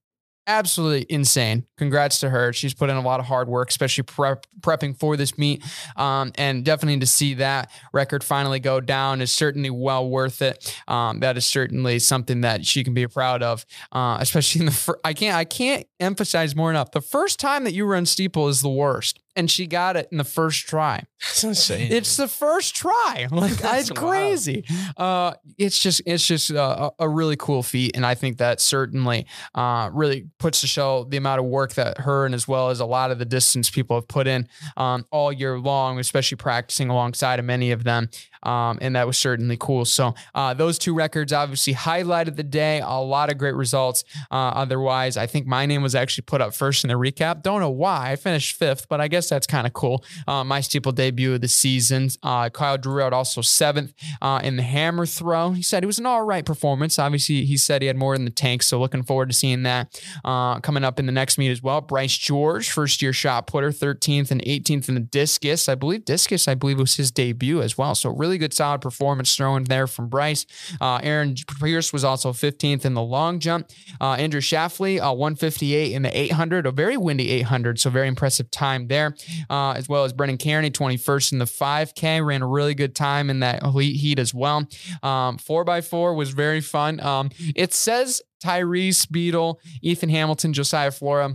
[0.47, 1.67] absolutely insane.
[1.77, 2.53] Congrats to her.
[2.53, 5.63] She's put in a lot of hard work, especially prep, prepping for this meet.
[5.97, 10.77] Um, and definitely to see that record finally go down is certainly well worth it.
[10.89, 14.73] Um, that is certainly something that she can be proud of, uh, especially in the.
[14.73, 15.37] Fir- I can't.
[15.37, 16.91] I can't emphasize more enough.
[16.93, 20.19] The first time that you run steeple is the worst and she got it in
[20.19, 21.05] the first try.
[21.21, 21.93] That's insane.
[21.93, 23.27] It's the first try.
[23.35, 24.65] Like That's it's crazy.
[24.97, 29.27] Uh, it's just it's just a, a really cool feat, and I think that certainly
[29.55, 32.81] uh, really puts to show the amount of work that her and as well as
[32.81, 36.91] a lot of the distance people have put in um, all year long, especially practicing
[36.91, 38.09] alongside of many of them.
[38.45, 39.85] Um, and that was certainly cool.
[39.85, 42.81] So uh, those two records obviously highlighted the day.
[42.81, 44.05] A lot of great results.
[44.31, 47.43] Uh, otherwise, I think my name was actually put up first in the recap.
[47.43, 50.05] Don't know why I finished fifth, but I guess that's kind of cool.
[50.27, 52.09] Uh, my steeple debut of the season.
[52.23, 55.53] Uh, Kyle Drew out also seventh uh, in the hammer throw.
[55.53, 56.99] He said it was an all right performance.
[56.99, 58.63] Obviously, he said he had more in the tank.
[58.63, 61.81] So looking forward to seeing that uh, coming up in the next meet as well.
[61.81, 65.69] Bryce George, first year shot putter, 13th and 18th in the discus.
[65.69, 67.95] I believe discus, I believe was his debut as well.
[67.95, 70.47] So really good solid performance thrown there from Bryce.
[70.81, 73.71] Uh, Aaron Pierce was also 15th in the long jump.
[74.01, 78.51] Uh, Andrew Shafley, uh, 158 in the 800, a very windy 800, so very impressive
[78.51, 79.15] time there.
[79.51, 83.31] Uh, as well as Brennan Kearney, 21st in the 5K, ran a really good time
[83.31, 84.59] in that heat as well.
[85.03, 87.01] Um, 4x4 was very fun.
[87.01, 91.35] Um, it says Tyrese Beadle, Ethan Hamilton, Josiah Flora,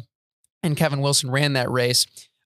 [0.64, 2.06] and Kevin Wilson ran that race.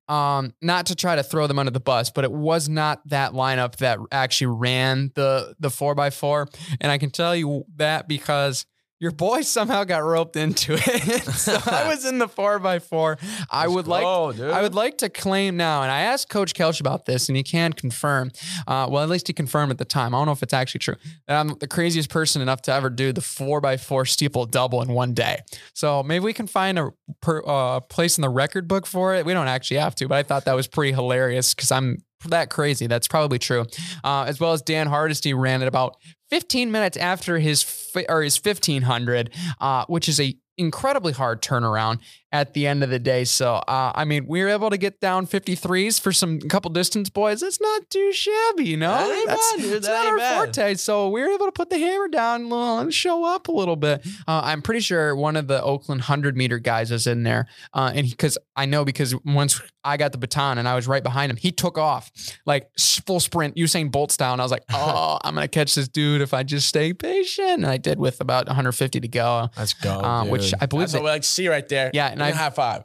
[0.10, 3.32] Um, not to try to throw them under the bus, but it was not that
[3.32, 6.50] lineup that actually ran the the four by four,
[6.82, 8.66] and I can tell you that because
[9.04, 11.24] your boy somehow got roped into it.
[11.34, 13.18] so I was in the four by four.
[13.52, 17.06] I would like I would like to claim now, and I asked Coach Kelch about
[17.06, 18.32] this, and he can confirm.
[18.66, 20.16] Uh, well, at least he confirmed at the time.
[20.16, 20.96] I don't know if it's actually true.
[21.28, 24.82] That I'm the craziest person enough to ever do the four by four steeple double
[24.82, 25.42] in one day.
[25.74, 29.26] So maybe we can find a per, uh, place in the record book for it.
[29.26, 31.98] We don't actually have to, but I thought that was pretty hilarious because I'm
[32.30, 32.88] that crazy.
[32.88, 33.66] That's probably true.
[34.04, 35.98] Uh, as well as Dan Hardesty ran at about
[36.30, 37.64] 15 minutes after his
[38.10, 39.30] or his 1500,
[39.62, 42.00] uh, which is a incredibly hard turnaround
[42.34, 43.24] at the end of the day.
[43.24, 47.10] So, uh, I mean, we were able to get down 53s for some couple distance
[47.10, 47.42] boys.
[47.42, 48.90] That's not too shabby, you know?
[48.92, 49.74] That That's, bad, dude.
[49.74, 50.36] that's That not our bad.
[50.56, 50.74] forte.
[50.76, 54.06] So, we were able to put the hammer down and show up a little bit.
[54.28, 57.46] Uh, I'm pretty sure one of the Oakland 100 meter guys is in there.
[57.74, 61.04] Uh, and because I know because once I got the baton and I was right
[61.04, 62.12] behind him, he took off
[62.48, 62.68] like
[63.06, 64.34] full sprint, Usain Bolt style.
[64.34, 66.94] And I was like, oh, I'm going to catch this dude if I just stay
[66.94, 67.50] patient.
[67.64, 69.50] And I did with about 150 to go.
[69.56, 69.92] Let's go.
[70.00, 70.52] Uh, which.
[70.60, 71.92] I believe That's that- what we like to see right there.
[71.94, 72.84] Yeah, I high five.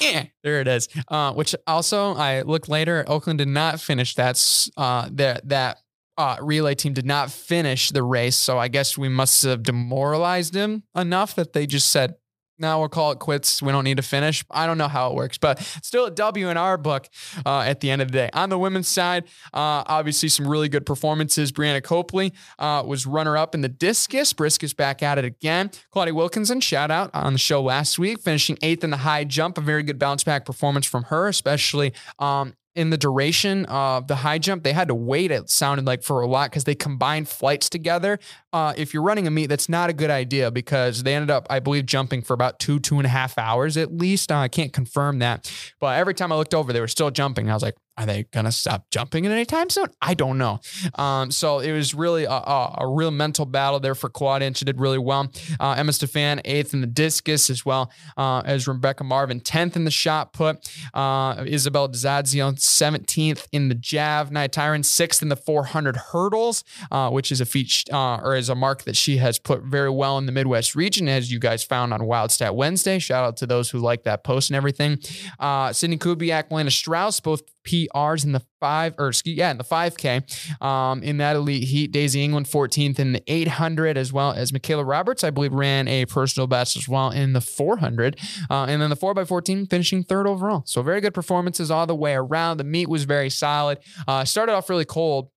[0.00, 0.88] Yeah, there it is.
[1.08, 3.04] Uh, which also I looked later.
[3.06, 4.42] Oakland did not finish that.
[4.76, 5.78] Uh, that that
[6.18, 8.36] uh, relay team did not finish the race.
[8.36, 12.16] So I guess we must have demoralized them enough that they just said,
[12.58, 13.62] "Now we'll call it quits.
[13.62, 16.48] We don't need to finish." I don't know how it works, but still a W
[16.48, 17.08] in our book
[17.44, 18.30] uh, at the end of the day.
[18.32, 21.52] On the women's side, uh, obviously some really good performances.
[21.52, 24.32] Brianna Copley uh, was runner up in the discus.
[24.32, 25.70] Briscus back at it again.
[25.90, 29.58] Claudia Wilkinson, shout out on the show last week, finishing eighth in the high jump.
[29.58, 34.16] A very good bounce back performance from her, especially um, in the duration of the
[34.16, 34.62] high jump.
[34.62, 38.18] They had to wait, it sounded like, for a lot because they combined flights together.
[38.52, 41.46] Uh, if you're running a meet, that's not a good idea because they ended up,
[41.50, 44.32] I believe, jumping for about two, two and a half hours at least.
[44.32, 45.52] Uh, I can't confirm that.
[45.80, 47.50] But every time I looked over, they were still jumping.
[47.50, 49.86] I was like, are they gonna stop jumping at any time soon?
[50.00, 50.60] I don't know.
[50.94, 54.56] Um, so it was really a, a, a real mental battle there for Claudia, and
[54.56, 55.30] she did really well.
[55.60, 59.84] Uh, Emma Stefan eighth in the discus as well uh, as Rebecca Marvin tenth in
[59.84, 60.70] the shot put.
[60.94, 64.30] Uh, Isabel Dzadzio seventeenth in the jav.
[64.30, 68.48] Nia Tyron sixth in the 400 hurdles, uh, which is a feat uh, or is
[68.48, 71.62] a mark that she has put very well in the Midwest region, as you guys
[71.62, 72.98] found on Wild Stat Wednesday.
[72.98, 74.98] Shout out to those who like that post and everything.
[75.38, 79.64] Uh, Sydney Kubiak, Lana Strauss, both PRs in the five or excuse, yeah, in the
[79.64, 80.62] 5K.
[80.62, 84.84] Um, in that elite heat, Daisy England 14th in the 800, as well as Michaela
[84.84, 88.18] Roberts, I believe, ran a personal best as well in the 400.
[88.50, 90.62] Uh, and then the 4x14 finishing third overall.
[90.66, 92.58] So very good performances all the way around.
[92.58, 93.78] The meet was very solid.
[94.06, 95.30] Uh, started off really cold.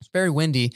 [0.00, 0.72] It's very windy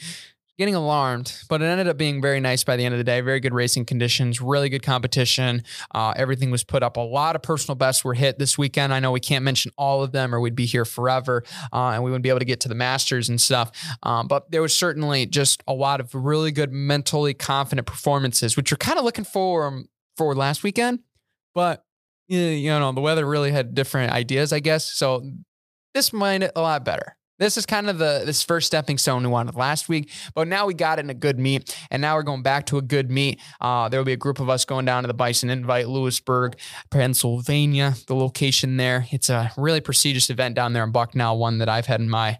[0.61, 3.23] getting alarmed, but it ended up being very nice by the end of the day.
[3.23, 5.63] Very good racing conditions, really good competition.
[5.95, 6.99] Uh, everything was put up.
[6.99, 8.93] A lot of personal bests were hit this weekend.
[8.93, 12.05] I know we can't mention all of them or we'd be here forever uh, and
[12.05, 13.73] we wouldn't be able to get to the Masters and stuff.
[14.03, 18.71] Um, but there was certainly just a lot of really good, mentally confident performances, which
[18.71, 19.85] you're kind of looking for
[20.19, 20.99] for last weekend.
[21.55, 21.87] But
[22.29, 24.93] you know, the weather really had different ideas, I guess.
[24.93, 25.23] So
[25.95, 27.17] this it a lot better.
[27.41, 30.67] This is kind of the this first stepping stone we wanted last week, but now
[30.67, 33.11] we got it in a good meet, and now we're going back to a good
[33.11, 33.41] meet.
[33.63, 36.57] Uh, there will be a group of us going down to the Bison Invite, Lewisburg,
[36.91, 37.95] Pennsylvania.
[38.07, 41.87] The location there, it's a really prestigious event down there in Bucknell, one that I've
[41.87, 42.39] had in my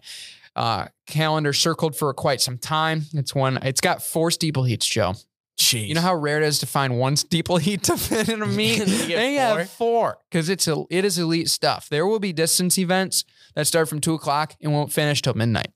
[0.55, 3.05] uh, calendar circled for quite some time.
[3.15, 3.57] It's one.
[3.63, 5.15] It's got four steeple heats, Joe.
[5.57, 5.87] Jeez.
[5.87, 8.45] You know how rare it is to find one steeple heat to fit in a
[8.47, 8.79] meet?
[8.85, 9.57] They four?
[9.57, 11.89] have four because it's a, it is elite stuff.
[11.89, 13.25] There will be distance events
[13.55, 15.71] that start from two o'clock and won't finish till midnight.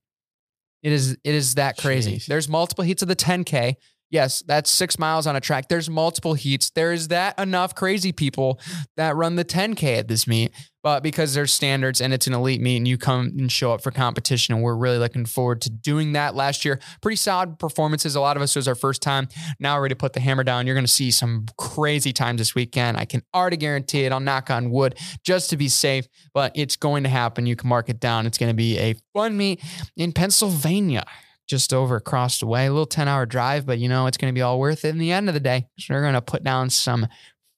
[0.84, 2.17] It is it is that crazy.
[2.17, 2.26] Jeez.
[2.28, 3.76] There's multiple heats of the 10k.
[4.12, 5.68] Yes, that's six miles on a track.
[5.68, 6.70] There's multiple heats.
[6.70, 8.60] There is that enough crazy people
[8.97, 10.51] that run the 10k at this meet,
[10.84, 13.82] but because there's standards and it's an elite meet and you come and show up
[13.82, 16.36] for competition, and we're really looking forward to doing that.
[16.36, 18.16] Last year, pretty solid performances.
[18.16, 19.28] A lot of us was our first time.
[19.60, 20.68] Now we're ready to put the hammer down.
[20.68, 22.97] You're going to see some crazy times this weekend.
[22.97, 24.12] I can already guarantee it.
[24.12, 27.47] I'll knock on wood just to be safe, but it's going to happen.
[27.47, 28.28] You can mark it down.
[28.28, 29.62] It's going to be a fun meet
[29.97, 31.06] in Pennsylvania
[31.47, 32.65] just over across the way.
[32.65, 34.89] A little 10 hour drive, but you know, it's going to be all worth it
[34.89, 35.67] in the end of the day.
[35.79, 37.07] So we're going to put down some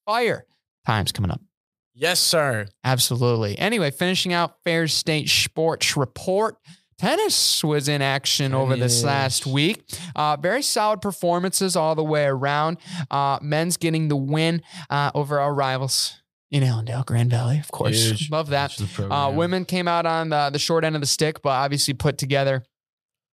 [0.06, 0.46] fire
[0.86, 1.42] times coming up.
[1.94, 2.68] yes, sir.
[2.84, 3.58] Absolutely.
[3.58, 6.58] Anyway, finishing out Fair State Sports Report.
[7.00, 9.84] Tennis was in action over this last week.
[10.16, 12.78] Uh, very solid performances all the way around.
[13.12, 16.16] Uh, men's getting the win uh, over our rivals
[16.50, 18.04] in Allendale, Grand Valley, of course.
[18.04, 18.32] Huge.
[18.32, 18.72] Love that.
[18.72, 21.42] Huge to the Uh, women came out on the, the short end of the stick,
[21.44, 22.64] but obviously put together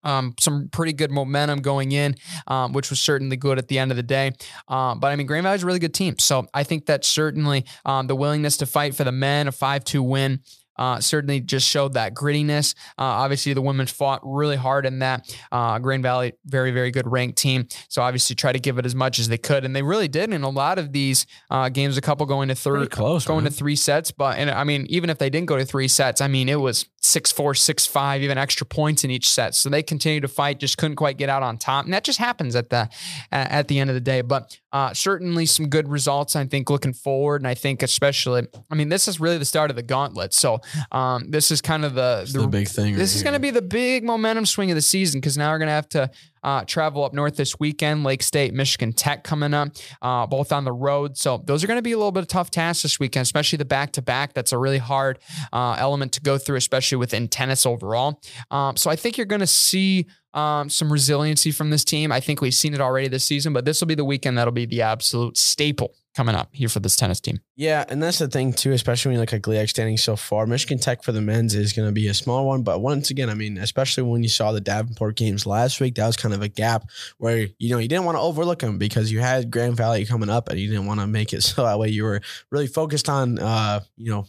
[0.05, 2.14] um, some pretty good momentum going in,
[2.46, 4.32] um, which was certainly good at the end of the day.
[4.68, 6.18] Um, but I mean, Grand Valley's a really good team.
[6.18, 9.84] So I think that certainly um, the willingness to fight for the men, a 5
[9.84, 10.40] 2 win.
[10.77, 12.75] Uh, certainly just showed that grittiness.
[12.99, 15.37] Uh, obviously, the women fought really hard in that.
[15.51, 17.66] Uh, Grand Valley, very, very good ranked team.
[17.89, 20.33] So obviously, try to give it as much as they could, and they really did
[20.33, 21.97] in a lot of these uh, games.
[21.97, 23.53] A couple going to third, close, going man.
[23.53, 24.11] to three sets.
[24.11, 26.61] But and I mean, even if they didn't go to three sets, I mean, it
[26.61, 29.55] was six four, six five, even extra points in each set.
[29.55, 32.18] So they continued to fight, just couldn't quite get out on top, and that just
[32.18, 32.89] happens at the
[33.31, 34.20] at at the end of the day.
[34.20, 36.35] But uh, certainly some good results.
[36.37, 39.70] I think looking forward, and I think especially, I mean, this is really the start
[39.70, 40.35] of the gauntlet.
[40.35, 40.61] So
[40.93, 42.97] um, this is kind of the It's the big thing.
[42.97, 45.59] this is going to be the big momentum swing of the season because now we're
[45.59, 46.11] going to have to
[46.43, 48.05] uh, travel up north this weekend.
[48.05, 49.69] Lake State, Michigan Tech coming up,
[50.03, 51.17] uh, both on the road.
[51.17, 53.57] So those are going to be a little bit of tough tasks this weekend, especially
[53.57, 54.35] the back to back.
[54.35, 55.19] That's a really hard
[55.53, 58.21] uh, element to go through, especially within tennis overall.
[58.51, 60.07] Um, so I think you're going to see.
[60.35, 62.11] Um, some resiliency from this team.
[62.11, 64.53] I think we've seen it already this season, but this will be the weekend that'll
[64.53, 67.41] be the absolute staple coming up here for this tennis team.
[67.57, 70.47] Yeah, and that's the thing too, especially when you look at GLIAC standing so far.
[70.47, 73.28] Michigan Tech for the men's is going to be a small one, but once again,
[73.28, 76.43] I mean, especially when you saw the Davenport games last week, that was kind of
[76.43, 76.85] a gap
[77.18, 80.30] where you know you didn't want to overlook them because you had Grand Valley coming
[80.30, 82.20] up, and you didn't want to make it so that way you were
[82.51, 84.26] really focused on, uh, you know.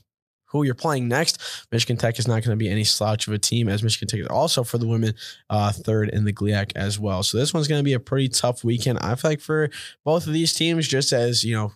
[0.56, 1.68] Who you're playing next?
[1.72, 4.22] Michigan Tech is not going to be any slouch of a team, as Michigan Tech
[4.22, 5.14] is also for the women
[5.50, 7.24] uh, third in the GLIAC as well.
[7.24, 9.00] So this one's going to be a pretty tough weekend.
[9.00, 9.70] I feel like for
[10.06, 11.74] both of these teams, just as you know,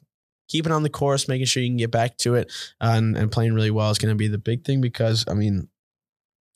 [0.47, 3.32] keeping on the course, making sure you can get back to it, uh, and, and
[3.32, 5.67] playing really well is going to be the big thing because I mean,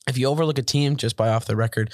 [0.08, 1.92] if you overlook a team just by off the record,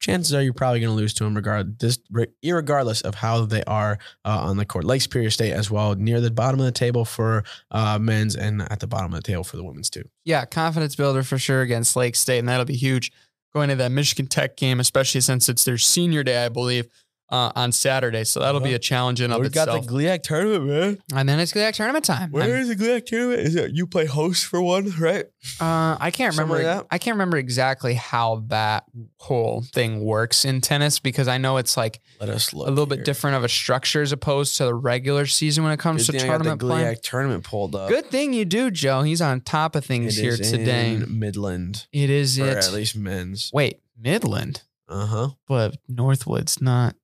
[0.00, 1.98] chances are you're probably going to lose to them regard this
[2.42, 4.84] regardless of how they are uh, on the court.
[4.84, 8.62] Lake Superior State as well, near the bottom of the table for uh, men's and
[8.62, 10.08] at the bottom of the table for the women's too.
[10.24, 13.12] Yeah, confidence builder for sure against Lake State, and that'll be huge
[13.52, 16.88] going to that Michigan Tech game, especially since it's their senior day, I believe,
[17.30, 18.24] uh, on Saturday.
[18.24, 19.68] So that'll be a challenge in of We've itself.
[19.68, 20.98] Got the GLIAC tournament, man.
[21.14, 22.34] and then it's GLIAC tournament time.
[22.36, 23.40] I'm- is the GLIAC tournament?
[23.40, 25.26] Is it you play host for one, right?
[25.60, 26.54] Uh, I can't Something remember.
[26.76, 26.86] like that?
[26.94, 28.84] I can't remember exactly how that
[29.18, 32.86] whole thing works in tennis because I know it's like Let us look a little
[32.86, 36.12] bit different of a structure as opposed to the regular season when it comes to
[36.12, 36.66] thing I got tournament the.
[36.66, 37.88] GLIAC tournament pulled up.
[37.88, 39.02] Good thing you do, Joe.
[39.02, 40.94] He's on top of things It here is today.
[40.94, 42.56] in Midland, it is or it.
[42.58, 43.50] at least men's.
[43.52, 45.28] Wait, Midland, Uh huh.
[45.48, 46.96] but Northwood's not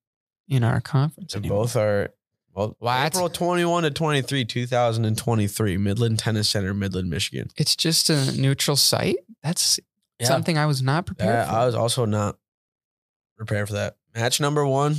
[0.49, 1.65] in our conference And anymore.
[1.65, 2.11] both are
[2.55, 2.77] well.
[2.79, 3.07] What?
[3.15, 5.77] April twenty one to twenty three, two thousand and twenty three.
[5.77, 7.49] Midland Tennis Center, Midland, Michigan.
[7.57, 9.17] It's just a neutral site.
[9.43, 9.79] That's
[10.19, 10.27] Yeah.
[10.29, 11.57] something I was not prepared Yeah, for.
[11.57, 12.39] I was also not
[13.37, 13.97] prepared for that.
[14.15, 14.97] Match number one.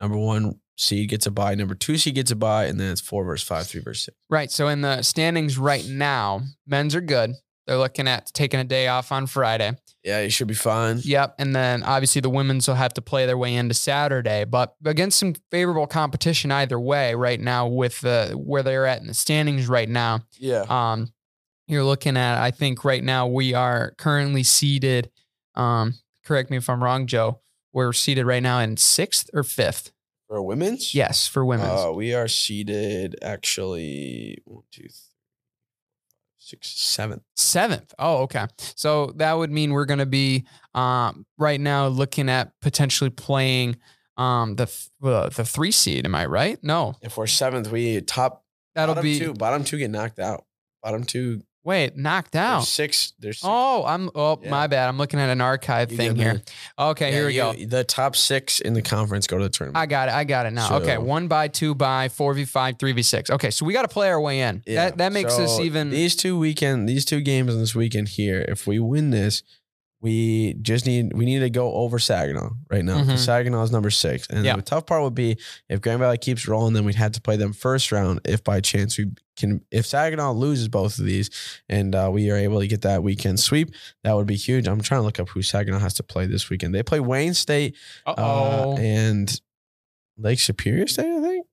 [0.00, 1.54] Number one seed gets a bye.
[1.54, 4.16] Number two seed gets a bye, and then it's four versus five, three versus six.
[4.28, 4.50] Right.
[4.50, 7.34] So in the standings right now, men's are good.
[7.66, 9.76] They're looking at taking a day off on Friday.
[10.04, 11.00] Yeah, you should be fine.
[11.04, 11.36] Yep.
[11.38, 15.18] And then obviously the women's will have to play their way into Saturday, but against
[15.18, 19.68] some favorable competition either way right now with the where they're at in the standings
[19.68, 20.22] right now.
[20.38, 20.64] Yeah.
[20.68, 21.12] Um,
[21.68, 25.10] you're looking at, I think right now we are currently seated.
[25.54, 25.94] Um,
[26.24, 27.40] correct me if I'm wrong, Joe.
[27.72, 29.92] We're seated right now in sixth or fifth.
[30.26, 30.94] For women's?
[30.94, 31.84] Yes, for women's.
[31.84, 35.11] Uh, we are seated actually one, two, three,
[36.52, 37.22] six, seventh.
[37.36, 37.94] Seventh.
[37.98, 38.46] Oh, okay.
[38.58, 40.44] So that would mean we're going to be
[40.74, 43.76] um, right now looking at potentially playing
[44.16, 46.04] um, the th- uh, the three seed.
[46.04, 46.58] Am I right?
[46.62, 48.44] No, If we're seventh, we top
[48.74, 49.34] that'll bottom be two.
[49.34, 50.44] Bottom two get knocked out.
[50.82, 51.42] Bottom two.
[51.64, 52.64] Wait knocked There's out.
[52.66, 53.12] six.
[53.18, 53.46] There's six.
[53.48, 54.50] Oh, I'm oh Yeah.
[54.50, 54.88] my bad.
[54.88, 56.42] I'm looking at an archive You thing here.
[56.78, 57.76] Okay, Yeah, here we you- go.
[57.76, 59.76] The top six in the conference go to the tournament.
[59.80, 60.14] I got it.
[60.14, 60.76] I got it now.
[60.78, 63.30] okay, one by two by four v five, three v six.
[63.30, 64.62] Okay, so we got to play our way in.
[64.66, 64.86] Yeah.
[64.86, 65.90] That that makes us So even.
[65.90, 68.44] these two weekend these two games in this weekend here.
[68.48, 69.42] If we win this,
[70.02, 73.02] we just need we need to go over Saginaw right now.
[73.04, 73.16] Mhm.
[73.16, 74.56] Saginaw is number six, and Yeah.
[74.56, 75.38] the tough part would be
[75.68, 78.20] if Grand Valley keeps rolling, then we'd have to play them first round.
[78.24, 81.30] If by chance we can, if Saginaw loses both of these,
[81.68, 83.70] and uh, we are able to get that weekend sweep,
[84.02, 84.66] that would be huge.
[84.66, 86.74] I'm trying to look up who Saginaw has to play this weekend.
[86.74, 89.40] They play Wayne State uh, and
[90.18, 91.46] Lake Superior State, I think.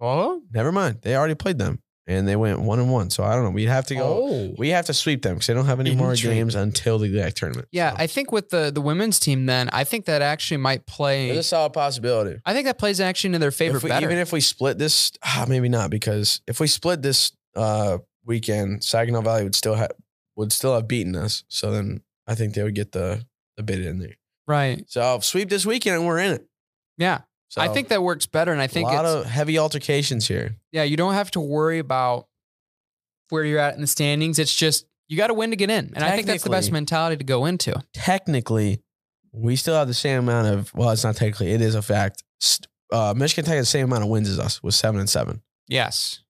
[0.00, 0.42] oh.
[0.52, 3.08] Never mind, they already played them, and they went one and one.
[3.10, 3.50] So I don't know.
[3.50, 4.02] We'd have to go.
[4.28, 4.54] Oh.
[4.58, 7.34] We have to sweep them because they don't have any more games until the LAC
[7.34, 7.68] tournament.
[7.72, 10.86] Yeah, So, I think with the the women's team, then I think that actually might
[10.86, 11.26] play.
[11.26, 12.40] there's a solid possibility.
[12.44, 14.06] I think that plays actually into their favor If we- better.
[14.06, 18.82] even if we split this, ah, maybe not because if we split this uh, weekend,
[18.84, 19.92] Saginaw Valley would still have
[20.36, 21.44] would still have beaten us.
[21.48, 23.24] So then I think they would get the
[23.56, 24.16] the bid in there.
[24.46, 24.84] right.
[24.88, 26.46] So sweep this weekend and we're in it.
[26.98, 27.20] Yeah.
[27.50, 30.56] So I think that works better, and I think a lot of heavy altercations here.
[30.72, 30.84] yeah.
[30.84, 32.26] You don't have to worry about
[33.28, 34.38] where you're at in the standings.
[34.38, 36.70] It's just you got to win to get in, and I think that's the best
[36.72, 37.74] mentality to go into.
[37.92, 38.80] Technically,
[39.32, 40.72] we still have the same amount of.
[40.74, 41.50] Well, it's not technically.
[41.52, 42.22] It is a fact.
[42.92, 45.42] Uh, Michigan Tech has the same amount of wins as us with seven and seven.
[45.68, 46.22] Yes.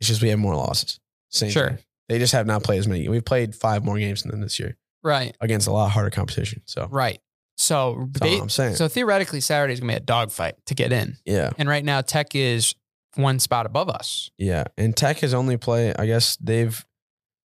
[0.00, 0.98] It's just we have more losses.
[1.30, 1.68] Same Sure.
[1.70, 1.78] thing.
[2.08, 3.08] They just have not played as many.
[3.08, 5.36] We've played five more games than them this year Right.
[5.40, 6.62] against a lot harder competition.
[6.66, 7.20] So Right.
[7.60, 8.76] So, I'm saying.
[8.76, 12.34] so theoretically, Saturday's gonna be a dogfight to get in, yeah, and right now Tech
[12.34, 12.74] is
[13.16, 14.30] one spot above us.
[14.38, 14.64] yeah.
[14.76, 15.96] And Tech has only played.
[15.98, 16.84] I guess they've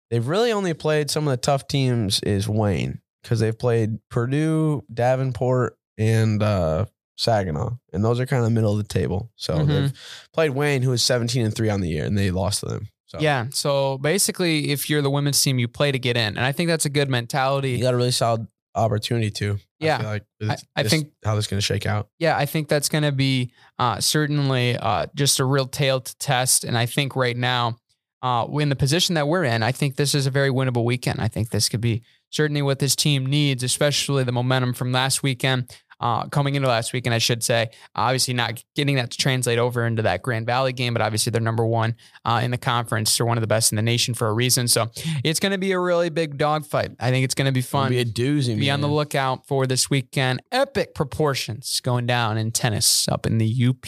[0.09, 2.20] they've really only played some of the tough teams.
[2.22, 6.86] Is Wayne because they've played Purdue, Davenport, and uh,
[7.18, 9.32] Saginaw, and those are kind of middle of the table.
[9.38, 9.68] So Mhm.
[9.68, 9.93] they've
[10.34, 12.88] played Wayne, who is 17 and three on the year, and they lost to them.
[13.07, 13.45] So Yeah.
[13.51, 16.68] So basically, if you're the women's team, you play to get in, and I think
[16.68, 17.72] that's a good mentality.
[17.72, 19.57] you got a really solid opportunity to.
[19.80, 19.97] Yeah.
[19.99, 22.09] I, like with I- I this- think- how this is going to shake out.
[22.19, 26.17] yeah, I think that's going to be uh, certainly uh, just a real tail to
[26.17, 26.63] test.
[26.63, 27.78] And I think right now,
[28.22, 31.19] uh, in the position that we're in, I think this is a very winnable weekend.
[31.19, 35.24] I think this could be certainly what this team needs, especially the momentum from last
[35.24, 35.76] weekend.
[36.02, 39.86] Uh, coming into last weekend, I should say, obviously not getting that to translate over
[39.86, 41.95] into that Grand Valley game, but obviously they're number one
[42.26, 43.16] uh, in the conference.
[43.16, 44.68] They're one of the best in the nation for a reason.
[44.68, 44.89] So
[45.24, 46.91] it's going to be a really big dogfight.
[46.99, 48.58] I think it's going to be It'll fun Be a doozy.
[48.60, 50.41] be on the lookout for this weekend.
[50.52, 53.86] Epic proportions going down in tennis up in the UP.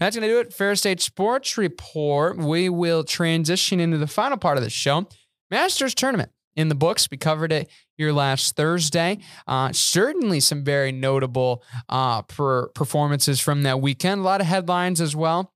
[0.00, 0.52] That's going to do it.
[0.54, 2.38] Fair State Sports Report.
[2.38, 5.06] We will transition into the final part of the show.
[5.50, 7.08] Masters Tournament in the books.
[7.10, 9.18] We covered it here last Thursday.
[9.46, 14.20] Uh, certainly some very notable uh, per- performances from that weekend.
[14.20, 15.52] A lot of headlines as well.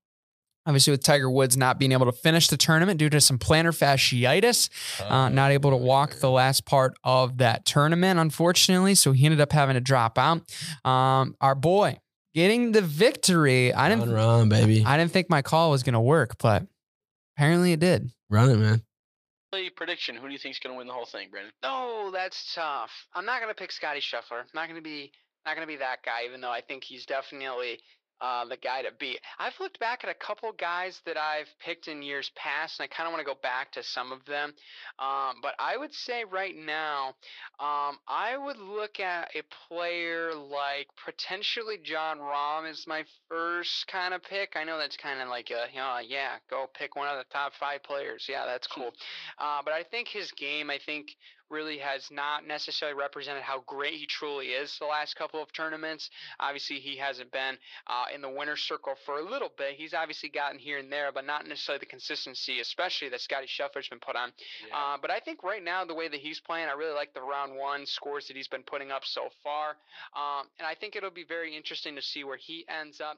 [0.67, 3.67] Obviously, with Tiger Woods not being able to finish the tournament due to some plantar
[3.71, 4.69] fasciitis,
[5.07, 8.95] uh, not able to walk the last part of that tournament, unfortunately.
[8.95, 10.41] So he ended up having to drop out.
[10.83, 11.99] Um, our boy
[12.33, 13.73] getting the victory.
[13.75, 14.11] I didn't.
[14.11, 14.83] run, baby.
[14.83, 16.63] I didn't think my call was going to work, but
[17.37, 18.09] apparently it did.
[18.31, 18.81] Run it, man.
[19.75, 20.15] Prediction.
[20.15, 21.51] Who do you think's going to win the whole thing, Brandon?
[21.63, 22.91] No, that's tough.
[23.13, 24.41] I'm not gonna pick Scotty Scheffler.
[24.41, 25.11] I'm not gonna be
[25.45, 27.79] not gonna be that guy, even though I think he's definitely
[28.21, 29.19] uh, the guy to beat.
[29.39, 32.95] I've looked back at a couple guys that I've picked in years past, and I
[32.95, 34.53] kind of want to go back to some of them.
[34.99, 37.15] Um, but I would say right now,
[37.59, 44.13] um, I would look at a player like potentially Jon Rahm is my first kind
[44.13, 44.53] of pick.
[44.55, 47.25] I know that's kind of like a, you know, yeah, go pick one of the
[47.31, 48.25] top five players.
[48.29, 48.91] Yeah, that's cool.
[49.39, 51.07] Uh, but I think his game, I think,
[51.49, 56.09] really has not necessarily represented how great he truly is the last couple of tournaments.
[56.39, 59.75] Obviously, he hasn't been uh, in the winner's circle for a little bit.
[59.75, 63.87] He's obviously gotten here and there, but not necessarily the consistency, especially that Scotty Scheffler's
[63.89, 64.29] been put on.
[64.73, 67.21] Uh, but I think right now, the way that he's playing, I really like the
[67.21, 69.77] round one scores that he's been putting up so far.
[70.15, 73.17] Um, and I think it'll be very interesting to see where he ends up.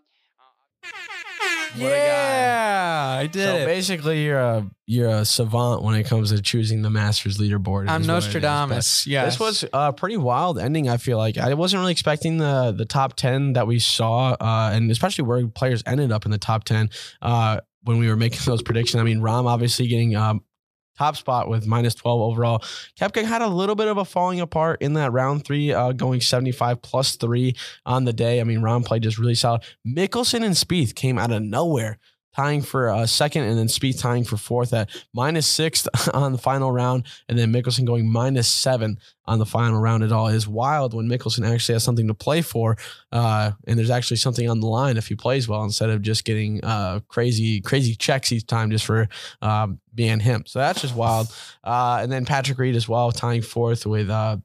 [1.76, 3.44] What yeah, I did.
[3.44, 3.66] So it.
[3.66, 7.88] basically, you're a you're a savant when it comes to choosing the Masters leaderboard.
[7.88, 8.26] I'm is what it is.
[8.26, 9.08] Nostradamus.
[9.08, 10.90] Yeah, This was a pretty wild ending.
[10.90, 14.72] I feel like I wasn't really expecting the the top ten that we saw, uh,
[14.74, 16.90] and especially where players ended up in the top ten
[17.22, 19.00] uh, when we were making those predictions.
[19.00, 20.44] I mean, Rahm obviously getting um,
[20.98, 22.60] top spot with minus 12 overall.
[23.00, 26.22] Koepka had a little bit of a falling apart in that round three, uh, going
[26.22, 28.42] 75 plus three on the day.
[28.42, 29.64] I mean, Rahm played just really solid.
[29.88, 31.98] Mickelson and Spieth came out of nowhere
[32.38, 36.38] tying for a second, and then Spieth tying for fourth at minus six on the
[36.38, 40.04] final round, and then Mickelson going minus seven on the final round.
[40.04, 42.78] It all is wild when Mickelson actually has something to play for,
[43.12, 46.26] uh, and there's actually something on the line if he plays well instead of just
[46.26, 49.10] getting uh, crazy crazy checks each time just for
[49.42, 50.44] um, being him.
[50.46, 51.28] So that's just wild.
[51.64, 54.38] Uh, and then Patrick Reed as well tying fourth with uh,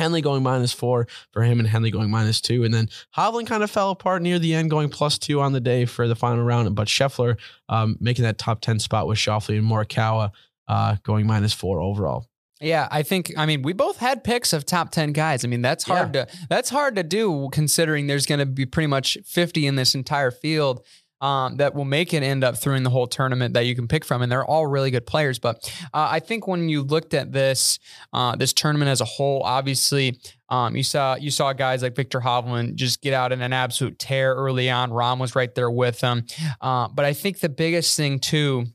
[0.00, 2.64] Henley going minus four for him and Henley going minus two.
[2.64, 5.60] And then Hovland kind of fell apart near the end, going plus two on the
[5.60, 6.74] day for the final round.
[6.74, 7.38] But Scheffler
[7.68, 10.32] um, making that top 10 spot with Schauffele and Morikawa
[10.68, 12.26] uh, going minus four overall.
[12.60, 15.44] Yeah, I think I mean we both had picks of top 10 guys.
[15.44, 18.86] I mean, that's hard to that's hard to do considering there's going to be pretty
[18.86, 20.84] much 50 in this entire field
[21.20, 24.04] um, that will make it end up through the whole tournament that you can pick
[24.04, 25.38] from, and they're all really good players.
[25.38, 27.78] But uh, I think when you looked at this
[28.12, 30.18] uh, this tournament as a whole, obviously
[30.48, 33.98] um, you saw you saw guys like Viktor Hovland just get out in an absolute
[33.98, 34.90] tear early on.
[34.90, 36.24] Rahm was right there with them,
[36.60, 38.66] uh, but I think the biggest thing too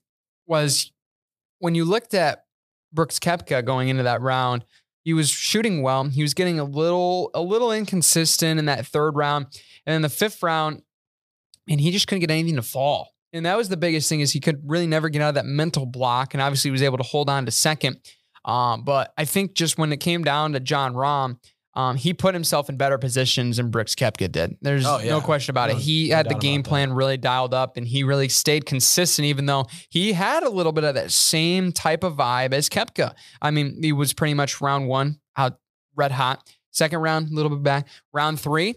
[0.46, 0.92] was
[1.60, 2.46] when you looked at
[2.94, 4.66] Brooks Koepka going into that round.
[5.04, 6.06] He was shooting well.
[6.06, 9.46] He was getting a little a little inconsistent in that third round,
[9.86, 10.82] and then the fifth round
[11.70, 13.10] and he just couldn't get anything to fall.
[13.34, 15.46] And that was the biggest thing is he could really never get out of that
[15.46, 16.34] mental block.
[16.34, 17.98] And obviously he was able to hold on to second.
[18.46, 21.38] Um, but I think just when it came down to Jon Rahm,
[21.74, 24.56] um, he put himself in better positions than Brooks Koepka did.
[24.62, 25.10] There's Oh, yeah.
[25.10, 25.82] no question about No- it.
[25.82, 26.70] He no had the game about that.
[26.70, 30.72] plan really dialed up and he really stayed consistent, even though he had a little
[30.72, 33.14] bit of that same type of vibe as Koepka.
[33.42, 35.58] I mean, he was pretty much round one out
[35.98, 36.48] red hot.
[36.72, 37.88] Second round, a little bit back.
[38.14, 38.76] Round three,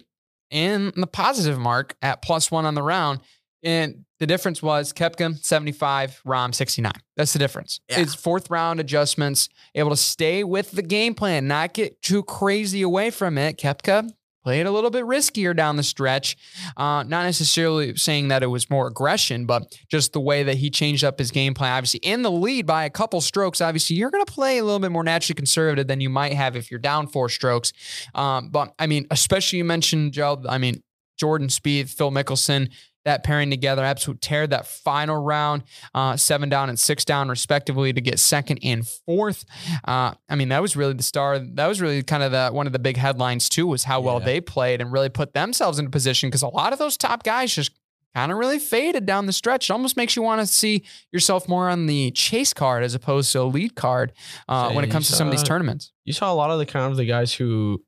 [0.50, 3.20] in the positive mark at plus one on the round.
[3.62, 6.92] And the difference was Koepka 75, Rahm 69.
[7.16, 7.80] That's the difference.
[7.88, 8.00] Yeah.
[8.00, 12.82] It's fourth round adjustments, able to stay with the game plan, not get too crazy
[12.82, 13.58] away from it.
[13.58, 14.10] Koepka
[14.48, 16.34] played a little bit riskier down the stretch.
[16.74, 20.70] Uh, not necessarily saying that it was more aggression, but just the way that he
[20.70, 21.76] changed up his game plan.
[21.76, 24.78] Obviously, in the lead by a couple strokes, obviously, you're going to play a little
[24.78, 27.74] bit more naturally conservative than you might have if you're down four strokes.
[28.14, 30.42] Um, but I mean, especially you mentioned Joe.
[30.48, 30.82] I mean,
[31.18, 32.72] Jordan Spieth, Phil Mickelson,
[33.04, 34.46] that pairing together, absolute tear.
[34.46, 35.62] That final round,
[35.94, 39.44] uh, seven down and six down, respectively, to get second and fourth.
[39.86, 41.38] Uh, I mean, that was really the star.
[41.38, 44.18] That was really kind of the one of the big headlines too, was how well
[44.18, 44.24] Yeah.
[44.26, 47.22] they played and really put themselves in a position because a lot of those top
[47.22, 47.70] guys just
[48.14, 49.68] kind of really faded down the stretch.
[49.70, 50.82] It almost makes you want to see
[51.12, 54.12] yourself more on the chase card as opposed to a lead card
[54.48, 55.92] uh, when it comes to some of these tournaments.
[56.04, 57.82] You saw a lot of the kind of the guys who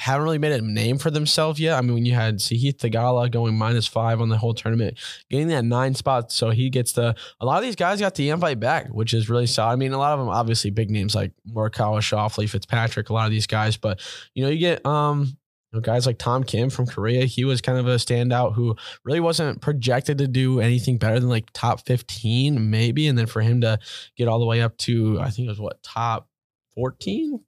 [0.00, 1.76] haven't really made a name for themselves yet.
[1.76, 4.98] I mean, when you had Sahith Theegala going minus five on the whole tournament,
[5.28, 7.14] getting that nine spot, so he gets the.
[7.40, 9.72] A lot of these guys got the invite back, which is really solid.
[9.74, 13.26] I mean, a lot of them obviously big names like Morikawa, Scheffler, Fitzpatrick, a lot
[13.26, 14.00] of these guys, but
[14.34, 15.36] you know, you get um.
[15.72, 18.74] You know, guys like Tom Kim from Korea, he was kind of a standout who
[19.04, 23.06] really wasn't projected to do anything better than like top 15, maybe.
[23.06, 23.78] And then for him to
[24.16, 26.28] get all the way up to, I think it was what, top
[26.74, 27.38] 14?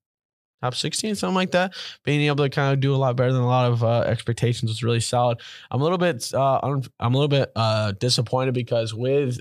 [0.62, 1.74] Top 16, something like that.
[2.04, 4.70] Being able to kind of do a lot better than a lot of uh, expectations
[4.70, 5.40] was really solid.
[5.70, 9.40] I'm a little bit, uh, I'm, a little bit uh, disappointed because with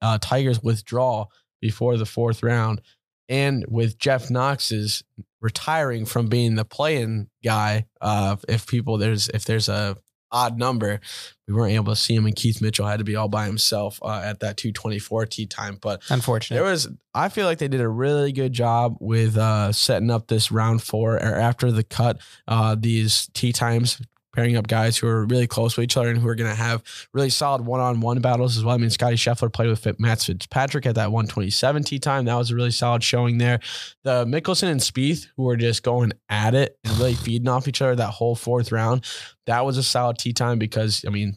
[0.00, 2.80] uh, Tiger's withdrawal before the fourth round,
[3.28, 5.02] and with Jeff Knox's
[5.40, 9.96] retiring from being the playing guy, uh, if people there's if there's a
[10.32, 11.00] odd number,
[11.46, 13.98] we weren't able to see him, and Keith Mitchell had to be all by himself
[14.02, 15.78] uh, at that 224 tee time.
[15.80, 16.56] But Unfortunate.
[16.56, 20.28] there was, I feel like they did a really good job with uh, setting up
[20.28, 22.20] this round four or after the cut.
[22.48, 24.00] Uh, these tee times,
[24.34, 26.56] pairing up guys who are really close with each other and who are going to
[26.56, 28.74] have really solid one-on-one battles as well.
[28.74, 32.24] I mean, Scotty Scheffler played with Matt Fitzpatrick at that 127 tee time.
[32.24, 33.60] That was a really solid showing there.
[34.04, 37.82] The Mickelson and Spieth, who were just going at it and really feeding off each
[37.82, 39.04] other that whole fourth round,
[39.46, 41.36] that was a solid tee time because I mean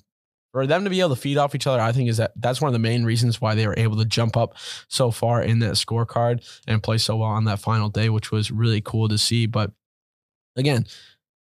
[0.54, 2.62] for them to be able to feed off each other, I think is that that's
[2.62, 4.56] one of the main reasons why they were able to jump up
[4.88, 8.52] so far in that scorecard and play so well on that final day, which was
[8.52, 9.48] really cool to see.
[9.48, 9.74] But
[10.56, 10.86] again,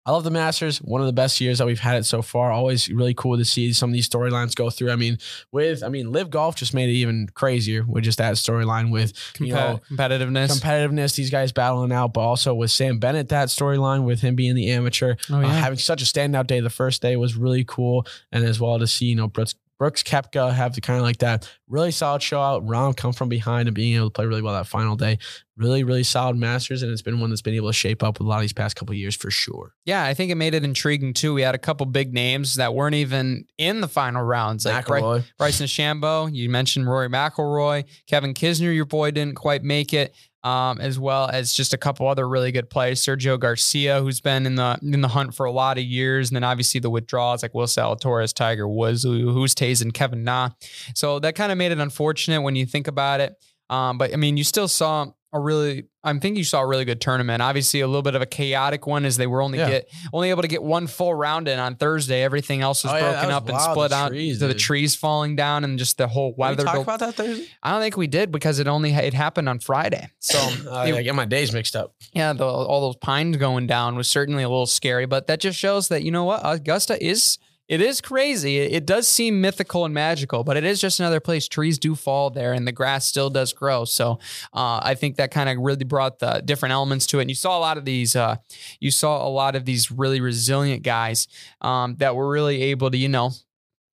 [0.06, 0.80] I love the Masters.
[0.80, 2.51] One of the best years that we've had it so far.
[2.51, 4.91] Always really cool to see some of these storylines go through.
[4.91, 5.18] I mean,
[5.54, 9.14] with I mean, LIV Golf just made it even crazier with just that storyline with
[9.39, 10.60] you know competitiveness.
[10.60, 14.56] competitiveness, these guys battling out, but also with Sam Bennett, that storyline with him being
[14.56, 16.60] the amateur, Oh, uh, having such a standout day.
[16.60, 19.56] The first day was really cool, and as well to see you know Brooks.
[19.84, 22.65] Brooks Koepka have the kind of like that really solid show out.
[22.65, 25.17] Rahm come from behind and being able to play really well that final day.
[25.57, 28.25] Really, really solid Masters, and it's been one that's been able to shape up with
[28.25, 29.73] a lot of these past couple of years for sure.
[29.84, 31.34] Yeah, I think it made it intriguing too.
[31.34, 35.01] We had a couple big names that weren't even in the final rounds, like Bry-
[35.01, 35.23] McIlroy.
[35.38, 36.34] Bryson DeChambeau.
[36.34, 38.73] You mentioned Rory McIlroy, Kevin Kisner.
[38.73, 40.15] Your boy didn't quite make it.
[40.43, 44.45] Um, as well as just a couple other really good players, Sergio Garcia, who's been
[44.45, 47.43] in the in the hunt for a lot of years, and then obviously the withdrawals
[47.43, 50.49] like Will Zalatoris, Tiger Woods, who's Tays, and Kevin Na.
[50.95, 53.35] So that kind of made it unfortunate when you think about it.
[53.69, 56.86] Um, but I mean, you still saw a really, I'm think you saw a really
[56.86, 57.41] good tournament.
[57.41, 59.67] Obviously, a little bit of a chaotic one as they were only Yeah.
[59.69, 62.21] get only able to get one full round in on Thursday.
[62.21, 64.53] Everything else was Oh, yeah, broken was up and split the out trees, to the
[64.53, 66.63] trees falling down and just the whole Did we weather.
[66.65, 67.47] talk about that Thursday?
[67.63, 70.07] I don't think we did because it only it happened on Friday.
[70.19, 71.95] So Uh, it- I get my days mixed up.
[72.13, 75.57] yeah, the, all those pines going down was certainly a little scary, but that just
[75.57, 77.39] shows that you know what Augusta is.
[77.70, 78.57] It is crazy.
[78.59, 81.47] It, does seem mythical and magical, but it is just another place.
[81.47, 83.86] Trees do fall there, and the grass still does grow.
[83.86, 84.20] So
[84.53, 87.22] uh, I think that kind of really brought the different elements to it.
[87.22, 88.16] And you saw a lot of these.
[88.16, 88.36] Uh,
[88.82, 91.28] you saw a lot of these really resilient guys
[91.61, 93.32] um, that were really able to, you know,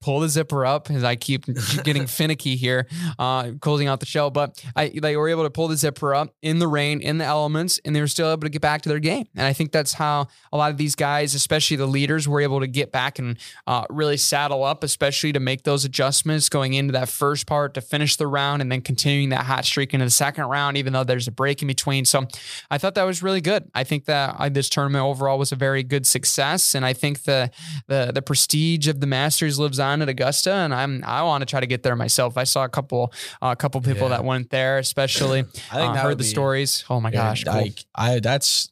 [0.01, 1.45] pull the zipper up as I keep
[1.85, 2.87] getting finicky here,
[3.19, 4.31] uh, closing out the show.
[4.31, 7.25] But I they were able to pull the zipper up in the rain, in the
[7.25, 9.27] elements, and they were still able to get back to their game.
[9.35, 12.61] And I think that's how a lot of these guys, especially the leaders, were able
[12.61, 16.93] to get back and uh, really saddle up, especially to make those adjustments going into
[16.93, 20.11] that first part to finish the round and then continuing that hot streak into the
[20.11, 22.05] second round, even though there's a break in between.
[22.05, 22.27] So
[22.71, 23.71] I thought that was really good.
[23.75, 27.25] I think that uh, this tournament overall was a very good success, and I think
[27.25, 27.51] the
[27.87, 31.47] the the prestige of the Masters lives on at Augusta, and I'm I want to
[31.47, 32.37] try to get there myself.
[32.37, 33.13] I saw a couple
[33.43, 34.17] a couple people Yeah.
[34.17, 35.41] that went there, especially
[35.73, 36.85] I think uh, heard the be- stories.
[36.91, 37.55] Oh my gosh, cool.
[37.55, 38.71] like I that's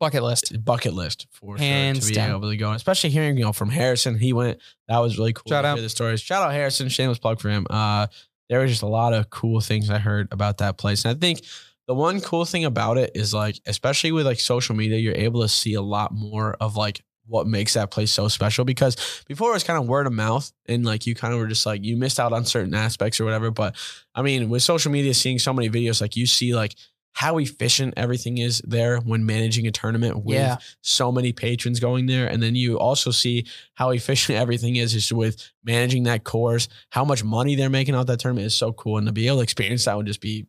[0.00, 0.64] bucket list.
[0.64, 2.30] bucket list for Hands sure to be down.
[2.36, 4.18] able to go, especially hearing you know from Harrison.
[4.18, 4.58] He went.
[4.88, 5.44] That was really cool.
[5.48, 5.74] Shout to out.
[5.76, 6.20] hear the stories.
[6.20, 6.88] Shout out Harrison.
[6.88, 7.66] Shameless plug for him.
[7.70, 8.06] Uh,
[8.48, 11.20] there was just a lot of cool things I heard about that place, and I
[11.20, 11.42] think
[11.86, 15.40] the one cool thing about it is like, especially with like social media, you're able
[15.42, 18.96] to see a lot more of like what makes that place so special because
[19.28, 21.66] before it was kind of word of mouth and like you kind of were just
[21.66, 23.76] like you missed out on certain aspects or whatever but
[24.14, 26.74] i mean with social media seeing so many videos like you see like
[27.12, 30.56] how efficient everything is there when managing a tournament with Yeah.
[30.82, 35.12] so many patrons going there and then you also see how efficient everything is just
[35.12, 38.98] with managing that course how much money they're making out that tournament is so cool
[38.98, 40.46] and to be able to experience that would just be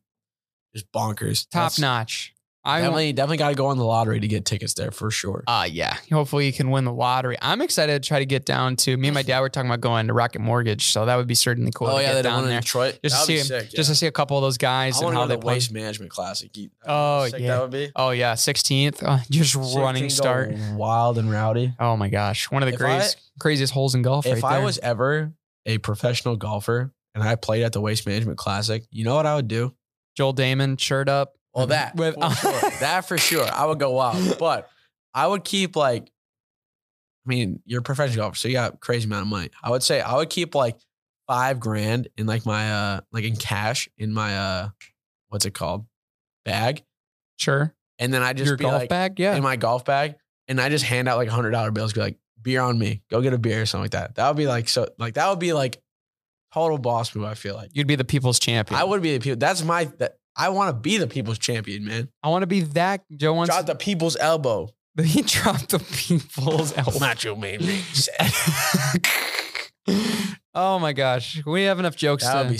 [0.75, 2.33] just bonkers Top That's- notch.
[2.65, 5.43] I definitely definitely got to go on the lottery to get tickets there for sure
[5.47, 5.95] Uh yeah.
[6.11, 7.37] Hopefully you can win the lottery.
[7.41, 9.79] I'm excited to try to get down to me and my dad were talking about
[9.81, 11.87] going to Rocket Mortgage, so that would be certainly cool.
[11.87, 12.59] oh to yeah get down there.
[12.59, 15.15] detroit Just to see sick, just to see a couple of those guys I and
[15.15, 15.53] how they the play.
[15.55, 16.55] Waste Management Classic.
[16.57, 17.47] You- Oh, yeah.
[17.47, 17.91] that would be.
[17.95, 19.03] Oh yeah, 16th.
[19.03, 20.55] Uh, just running Sick thing, start.
[20.73, 21.73] wild and rowdy.
[21.79, 24.25] Oh my gosh, one of the craziest, craziest holes in golf.
[24.25, 24.65] If right I there.
[24.65, 25.33] was ever
[25.65, 29.35] a professional golfer and I played at the Waste Management Classic, you know what I
[29.35, 29.73] would do?
[30.17, 31.35] Joel Damon shirt up.
[31.53, 32.69] Well, that With- for sure.
[32.79, 33.45] that for sure.
[33.51, 34.69] I would go wild, but
[35.13, 36.11] I would keep like.
[37.25, 39.49] I mean, you're a professional golfer, so you got a crazy amount of money.
[39.61, 40.77] I would say I would keep like
[41.27, 44.69] five grand in like my uh like in cash in my uh
[45.27, 45.85] what's it called
[46.45, 46.83] bag,
[47.37, 47.75] Sure.
[47.99, 49.19] and then I just Your be golf like bag.
[49.19, 49.35] Yeah.
[49.35, 50.15] in my golf bag,
[50.47, 51.93] and I just hand out like hundred dollar bills.
[51.93, 53.01] Be like, beer on me.
[53.11, 54.15] Go get a beer or something like that.
[54.15, 54.87] That would be like so.
[54.97, 55.79] Like that would be like
[56.53, 57.25] total boss move.
[57.25, 58.79] I feel like You'd be the people's champion.
[58.79, 59.37] I would be the people.
[59.37, 59.83] That's my.
[59.99, 62.09] That, I want to be the people's champion, man.
[62.23, 63.03] I want to be that.
[63.15, 63.53] Joe wants.
[63.53, 64.69] Drop the people's elbow.
[65.03, 66.99] he dropped the people's elbow.
[66.99, 67.59] Macho man.
[70.55, 72.59] oh my gosh, we have enough jokes That would be,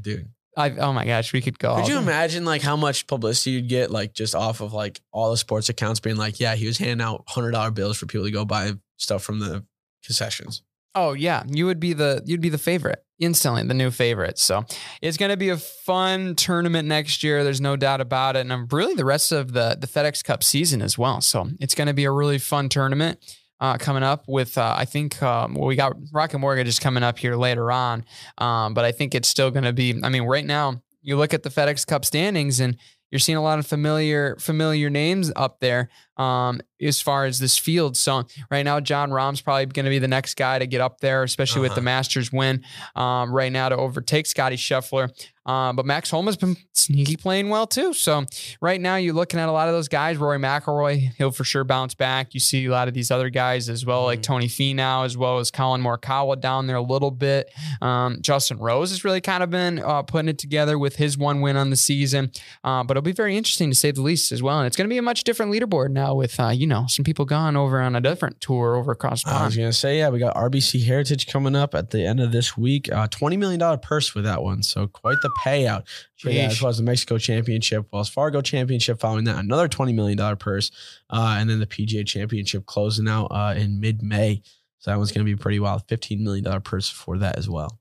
[0.00, 0.28] dude.
[0.56, 1.76] I, oh my gosh, we could go.
[1.76, 2.02] Could you day.
[2.02, 5.68] imagine like how much publicity you'd get like just off of like all the sports
[5.68, 8.44] accounts being like, yeah, he was handing out hundred dollar bills for people to go
[8.44, 9.64] buy stuff from the
[10.02, 10.62] concessions.
[10.94, 14.38] Oh yeah, you would be the you'd be the favorite instantly, the new favorite.
[14.38, 14.64] So
[15.02, 17.44] it's going to be a fun tournament next year.
[17.44, 20.82] There's no doubt about it, and really the rest of the the FedEx Cup season
[20.82, 21.20] as well.
[21.20, 23.18] So it's going to be a really fun tournament.
[23.60, 27.02] Uh, coming up with, uh, I think, um, well, we got Rocket Mortgage is coming
[27.02, 28.04] up here later on,
[28.38, 29.98] um, but I think it's still going to be.
[30.00, 32.76] I mean, right now you look at the FedEx Cup standings and
[33.10, 35.88] you're seeing a lot of familiar familiar names up there
[36.18, 37.96] um, as far as this field.
[37.96, 41.00] So right now, Jon Rahm's probably going to be the next guy to get up
[41.00, 41.84] there, especially with the Uh-huh.
[41.84, 42.62] Masters win
[42.94, 45.10] um, right now to overtake Scotty Scheffler.
[45.46, 47.94] Um, but Max Homa has been sneaky playing well too.
[47.94, 48.26] So
[48.60, 50.18] right now, you're looking at a lot of those guys.
[50.18, 52.34] Rory McIlroy, he'll for sure bounce back.
[52.34, 55.38] You see a lot of these other guys as well, like Tony Finau, as well
[55.38, 57.50] as Collin Morikawa down there a little bit.
[57.80, 61.40] Um, Justin Rose has really kind of been uh, putting it together with his one
[61.40, 62.30] win on the season.
[62.62, 64.58] Uh, but it'll be very interesting to say the least as well.
[64.58, 66.86] And it's going to be a much different leaderboard now uh, with uh, you know
[66.88, 69.98] some people gone over on a different tour over across the I was gonna say,
[69.98, 72.90] yeah, we got RBC Heritage coming up at the end of this week.
[72.92, 75.86] Uh, Twenty million dollar purse with that one, so quite the payout
[76.16, 79.92] for that, as well as the Mexico Championship, Wells Fargo Championship following that, another twenty
[79.92, 80.70] million dollar purse,
[81.10, 84.42] uh, and then the PGA Championship closing out uh, in mid May.
[84.78, 85.86] So that one's gonna be pretty wild.
[85.88, 87.78] Fifteen million dollar purse for that as well.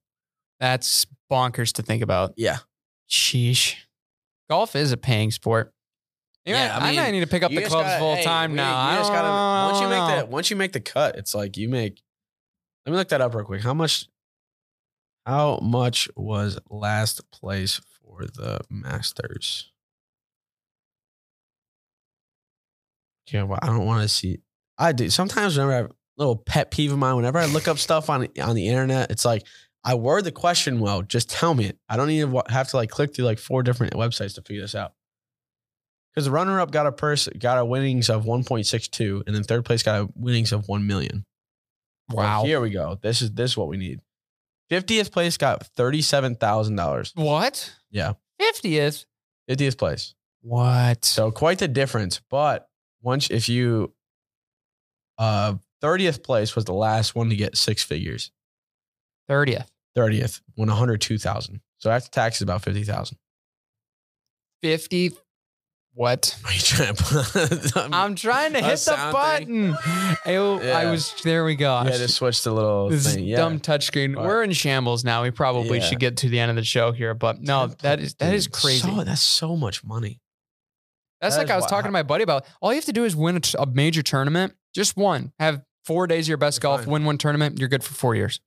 [0.60, 2.34] That's bonkers to think about.
[2.36, 2.58] Yeah,
[3.10, 3.76] Sheesh.
[4.50, 5.74] Golf is a paying sport.
[6.48, 8.52] Yeah, I I, mean, might need to pick up the clubs gotta- full hey, time
[8.52, 8.92] we- now.
[8.92, 11.58] You I just gotta once you make that once you make the cut, it's like
[11.58, 12.02] you make.
[12.86, 13.62] Let me look that up real quick.
[13.62, 14.08] How much?
[15.26, 19.72] How much was last place for the Masters?
[23.32, 24.40] Yeah, well, I don't want to see.
[24.78, 25.58] I do sometimes.
[25.58, 28.28] Whenever I have a little pet peeve of mine, whenever I look up stuff on
[28.42, 29.44] on the internet, it's like
[29.84, 31.02] I word the question well.
[31.02, 31.78] Just tell me it.
[31.90, 34.76] I don't even have to like click through like four different websites to figure this
[34.76, 34.94] out.
[36.18, 39.64] Because the runner up got a purse, got a winnings of 1.62, and then third
[39.66, 41.24] place got a winnings of 1 million.
[42.12, 42.44] Well, Wow.
[42.44, 42.98] here we go.
[43.00, 44.00] This is this is what we need.
[44.72, 47.12] 50th place got $37,000.
[47.14, 47.72] What?
[47.92, 48.14] Yeah.
[48.42, 49.06] 50th?
[49.48, 50.16] 50th place.
[50.42, 51.06] What?
[51.06, 52.20] So quite the difference.
[52.32, 52.68] But
[53.04, 53.94] once if you
[55.20, 58.32] uh 30th place was the last one to get six figures.
[59.30, 59.68] 30th.
[59.96, 61.62] 30th won 102,000.
[61.78, 63.20] So after taxes about 50,000.
[64.64, 65.12] 50.
[65.98, 66.40] What?
[66.46, 69.76] Are you trying to put I'm trying to hit the button.
[70.26, 71.82] I, I was, there we go.
[71.84, 73.24] Yeah, just switched the little this thing.
[73.26, 73.38] Yeah.
[73.38, 74.14] dumb touchscreen.
[74.14, 75.24] But- We're in shambles now.
[75.24, 75.84] We probably Yeah.
[75.86, 78.46] should get to the end of the show here, but no, that is that is
[78.46, 78.88] Dude, crazy.
[78.88, 80.22] So, that's so much money.
[81.20, 82.46] That's that like I was why- talking to my buddy about.
[82.62, 85.34] All you have to do is win a, t- a major tournament, just one.
[85.40, 86.92] Have four days of your best You're golf, fine.
[86.94, 88.40] win one tournament, you're good for four years.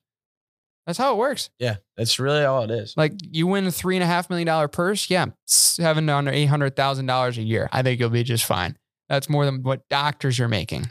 [0.90, 1.50] That's how it works.
[1.60, 2.94] Yeah, that's really all it is.
[2.96, 6.32] Like you win a three and a half million dollar purse, yeah, seven to under
[6.32, 7.68] eight hundred thousand dollars a year.
[7.70, 8.76] I think you'll be just fine.
[9.08, 10.90] That's more than what doctors are making,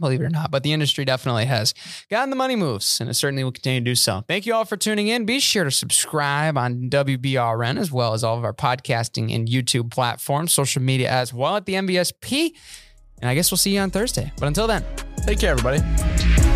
[0.00, 0.50] believe it or not.
[0.50, 1.74] But the industry definitely has
[2.10, 4.24] gotten the money moves, and it certainly will continue to do so.
[4.26, 5.26] Thank you all for tuning in.
[5.26, 9.90] Be sure to subscribe on WBRN as well as all of our podcasting and YouTube
[9.90, 12.52] platforms, social media as well at the MVSP.
[13.20, 14.32] And I guess we'll see you on Thursday.
[14.38, 14.82] But until then.
[15.26, 16.55] Take care, everybody.